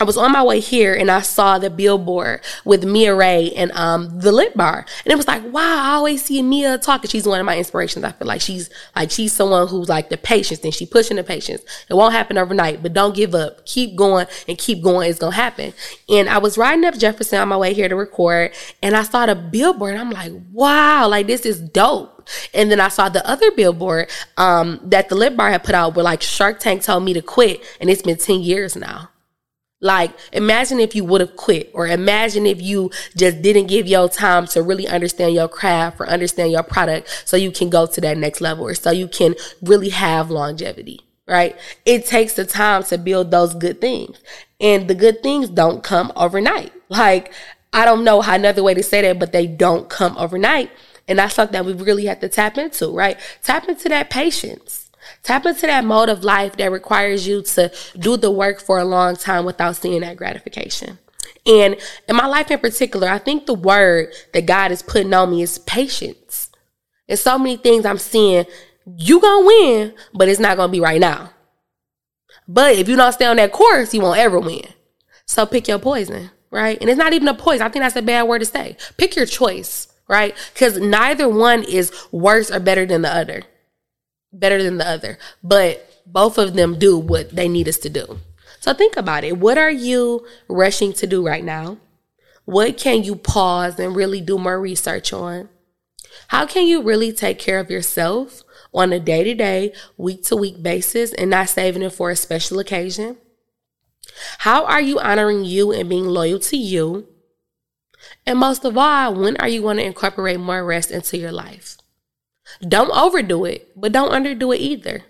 I 0.00 0.04
was 0.04 0.16
on 0.16 0.30
my 0.30 0.44
way 0.44 0.60
here 0.60 0.94
and 0.94 1.10
I 1.10 1.22
saw 1.22 1.58
the 1.58 1.70
billboard 1.70 2.42
with 2.64 2.84
Mia 2.84 3.16
Ray 3.16 3.50
and 3.56 3.72
um 3.72 4.20
the 4.20 4.30
lip 4.30 4.54
bar. 4.54 4.86
And 5.04 5.12
it 5.12 5.16
was 5.16 5.26
like, 5.26 5.42
wow, 5.52 5.60
I 5.60 5.94
always 5.94 6.24
see 6.24 6.40
Mia 6.40 6.78
talking. 6.78 7.10
She's 7.10 7.26
one 7.26 7.40
of 7.40 7.46
my 7.46 7.58
inspirations. 7.58 8.04
I 8.04 8.12
feel 8.12 8.28
like 8.28 8.40
she's 8.40 8.70
like 8.94 9.10
she's 9.10 9.32
someone 9.32 9.66
who's 9.66 9.88
like 9.88 10.08
the 10.08 10.16
patience 10.16 10.62
and 10.62 10.72
she 10.72 10.86
pushing 10.86 11.16
the 11.16 11.24
patience. 11.24 11.62
It 11.90 11.94
won't 11.94 12.14
happen 12.14 12.38
overnight, 12.38 12.80
but 12.80 12.92
don't 12.92 13.12
give 13.12 13.34
up. 13.34 13.66
Keep 13.66 13.96
going 13.96 14.28
and 14.46 14.56
keep 14.56 14.82
going. 14.84 15.10
It's 15.10 15.18
gonna 15.18 15.34
happen. 15.34 15.72
And 16.08 16.28
I 16.28 16.38
was 16.38 16.56
riding 16.56 16.84
up 16.84 16.96
Jefferson 16.96 17.40
on 17.40 17.48
my 17.48 17.56
way 17.56 17.74
here 17.74 17.88
to 17.88 17.96
record 17.96 18.52
and 18.80 18.96
I 18.96 19.02
saw 19.02 19.26
the 19.26 19.34
billboard. 19.34 19.96
I'm 19.96 20.10
like, 20.10 20.32
wow, 20.52 21.08
like 21.08 21.26
this 21.26 21.44
is 21.44 21.60
dope. 21.60 22.28
And 22.54 22.70
then 22.70 22.78
I 22.78 22.86
saw 22.88 23.08
the 23.08 23.28
other 23.28 23.50
billboard 23.50 24.10
um, 24.36 24.78
that 24.84 25.08
the 25.08 25.16
lip 25.16 25.36
bar 25.36 25.50
had 25.50 25.64
put 25.64 25.74
out 25.74 25.96
where 25.96 26.04
like 26.04 26.22
Shark 26.22 26.60
Tank 26.60 26.82
told 26.82 27.02
me 27.02 27.14
to 27.14 27.22
quit, 27.22 27.64
and 27.80 27.88
it's 27.90 28.02
been 28.02 28.18
10 28.18 28.40
years 28.42 28.76
now. 28.76 29.08
Like, 29.80 30.10
imagine 30.32 30.80
if 30.80 30.96
you 30.96 31.04
would 31.04 31.20
have 31.20 31.36
quit, 31.36 31.70
or 31.72 31.86
imagine 31.86 32.46
if 32.46 32.60
you 32.60 32.90
just 33.16 33.42
didn't 33.42 33.68
give 33.68 33.86
your 33.86 34.08
time 34.08 34.46
to 34.48 34.62
really 34.62 34.88
understand 34.88 35.34
your 35.34 35.46
craft 35.46 36.00
or 36.00 36.08
understand 36.08 36.50
your 36.50 36.64
product 36.64 37.22
so 37.24 37.36
you 37.36 37.52
can 37.52 37.70
go 37.70 37.86
to 37.86 38.00
that 38.00 38.18
next 38.18 38.40
level 38.40 38.64
or 38.64 38.74
so 38.74 38.90
you 38.90 39.06
can 39.06 39.36
really 39.62 39.90
have 39.90 40.30
longevity, 40.30 41.00
right? 41.28 41.56
It 41.86 42.06
takes 42.06 42.32
the 42.34 42.44
time 42.44 42.82
to 42.84 42.98
build 42.98 43.30
those 43.30 43.54
good 43.54 43.80
things. 43.80 44.18
And 44.60 44.88
the 44.88 44.96
good 44.96 45.22
things 45.22 45.48
don't 45.48 45.84
come 45.84 46.12
overnight. 46.16 46.72
Like, 46.88 47.32
I 47.72 47.84
don't 47.84 48.02
know 48.02 48.20
how 48.20 48.34
another 48.34 48.64
way 48.64 48.74
to 48.74 48.82
say 48.82 49.02
that, 49.02 49.20
but 49.20 49.30
they 49.30 49.46
don't 49.46 49.88
come 49.88 50.16
overnight. 50.18 50.72
And 51.06 51.20
that's 51.20 51.34
something 51.34 51.52
that 51.52 51.64
we 51.64 51.72
really 51.72 52.06
have 52.06 52.20
to 52.20 52.28
tap 52.28 52.58
into, 52.58 52.90
right? 52.90 53.16
Tap 53.42 53.68
into 53.68 53.88
that 53.90 54.10
patience 54.10 54.77
Tap 55.22 55.46
into 55.46 55.66
that 55.66 55.84
mode 55.84 56.08
of 56.08 56.24
life 56.24 56.56
that 56.56 56.72
requires 56.72 57.26
you 57.26 57.42
to 57.42 57.72
do 57.98 58.16
the 58.16 58.30
work 58.30 58.60
for 58.60 58.78
a 58.78 58.84
long 58.84 59.16
time 59.16 59.44
without 59.44 59.76
seeing 59.76 60.00
that 60.00 60.16
gratification. 60.16 60.98
And 61.46 61.76
in 62.08 62.16
my 62.16 62.26
life 62.26 62.50
in 62.50 62.58
particular, 62.58 63.08
I 63.08 63.18
think 63.18 63.46
the 63.46 63.54
word 63.54 64.12
that 64.32 64.46
God 64.46 64.70
is 64.70 64.82
putting 64.82 65.14
on 65.14 65.30
me 65.30 65.42
is 65.42 65.58
patience. 65.58 66.50
And 67.08 67.18
so 67.18 67.38
many 67.38 67.56
things 67.56 67.86
I'm 67.86 67.98
seeing, 67.98 68.44
you 68.96 69.20
gonna 69.20 69.46
win, 69.46 69.94
but 70.14 70.28
it's 70.28 70.40
not 70.40 70.56
gonna 70.56 70.72
be 70.72 70.80
right 70.80 71.00
now. 71.00 71.30
But 72.46 72.76
if 72.76 72.88
you 72.88 72.96
don't 72.96 73.12
stay 73.12 73.26
on 73.26 73.36
that 73.36 73.52
course, 73.52 73.92
you 73.92 74.00
won't 74.00 74.18
ever 74.18 74.38
win. 74.38 74.66
So 75.26 75.44
pick 75.44 75.68
your 75.68 75.78
poison, 75.78 76.30
right? 76.50 76.78
And 76.80 76.88
it's 76.88 76.98
not 76.98 77.12
even 77.12 77.28
a 77.28 77.34
poison. 77.34 77.62
I 77.62 77.68
think 77.68 77.82
that's 77.82 77.96
a 77.96 78.02
bad 78.02 78.22
word 78.22 78.38
to 78.38 78.46
say. 78.46 78.76
Pick 78.96 79.16
your 79.16 79.26
choice, 79.26 79.88
right? 80.08 80.34
Because 80.52 80.78
neither 80.78 81.28
one 81.28 81.64
is 81.64 81.92
worse 82.10 82.50
or 82.50 82.60
better 82.60 82.86
than 82.86 83.02
the 83.02 83.14
other 83.14 83.42
better 84.32 84.62
than 84.62 84.78
the 84.78 84.88
other, 84.88 85.18
but 85.42 86.02
both 86.06 86.38
of 86.38 86.54
them 86.54 86.78
do 86.78 86.98
what 86.98 87.30
they 87.30 87.48
need 87.48 87.68
us 87.68 87.78
to 87.78 87.88
do. 87.88 88.18
So 88.60 88.74
think 88.74 88.96
about 88.96 89.24
it. 89.24 89.38
What 89.38 89.58
are 89.58 89.70
you 89.70 90.26
rushing 90.48 90.92
to 90.94 91.06
do 91.06 91.24
right 91.26 91.44
now? 91.44 91.78
What 92.44 92.76
can 92.76 93.04
you 93.04 93.14
pause 93.14 93.78
and 93.78 93.94
really 93.94 94.20
do 94.20 94.38
more 94.38 94.60
research 94.60 95.12
on? 95.12 95.48
How 96.28 96.46
can 96.46 96.66
you 96.66 96.82
really 96.82 97.12
take 97.12 97.38
care 97.38 97.60
of 97.60 97.70
yourself 97.70 98.42
on 98.74 98.92
a 98.92 99.00
day 99.00 99.24
to 99.24 99.34
day, 99.34 99.72
week 99.96 100.24
to 100.24 100.36
week 100.36 100.62
basis 100.62 101.12
and 101.14 101.30
not 101.30 101.48
saving 101.48 101.82
it 101.82 101.92
for 101.92 102.10
a 102.10 102.16
special 102.16 102.58
occasion? 102.58 103.16
How 104.38 104.64
are 104.64 104.80
you 104.80 104.98
honoring 104.98 105.44
you 105.44 105.72
and 105.72 105.88
being 105.88 106.06
loyal 106.06 106.38
to 106.40 106.56
you? 106.56 107.06
And 108.26 108.38
most 108.38 108.64
of 108.64 108.76
all, 108.76 109.14
when 109.14 109.36
are 109.38 109.48
you 109.48 109.62
going 109.62 109.76
to 109.78 109.84
incorporate 109.84 110.40
more 110.40 110.64
rest 110.64 110.90
into 110.90 111.16
your 111.16 111.32
life? 111.32 111.77
Don't 112.60 112.90
overdo 112.90 113.44
it, 113.44 113.70
but 113.76 113.92
don't 113.92 114.10
underdo 114.10 114.54
it 114.54 114.60
either. 114.60 115.04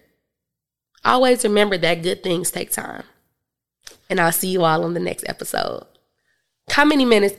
Always 1.04 1.44
remember 1.44 1.78
that 1.78 2.02
good 2.02 2.22
things 2.22 2.50
take 2.50 2.70
time. 2.70 3.04
And 4.10 4.20
I'll 4.20 4.32
see 4.32 4.48
you 4.48 4.64
all 4.64 4.84
on 4.84 4.94
the 4.94 5.00
next 5.00 5.24
episode. 5.28 5.86
How 6.70 6.84
many 6.84 7.04
minutes 7.04 7.36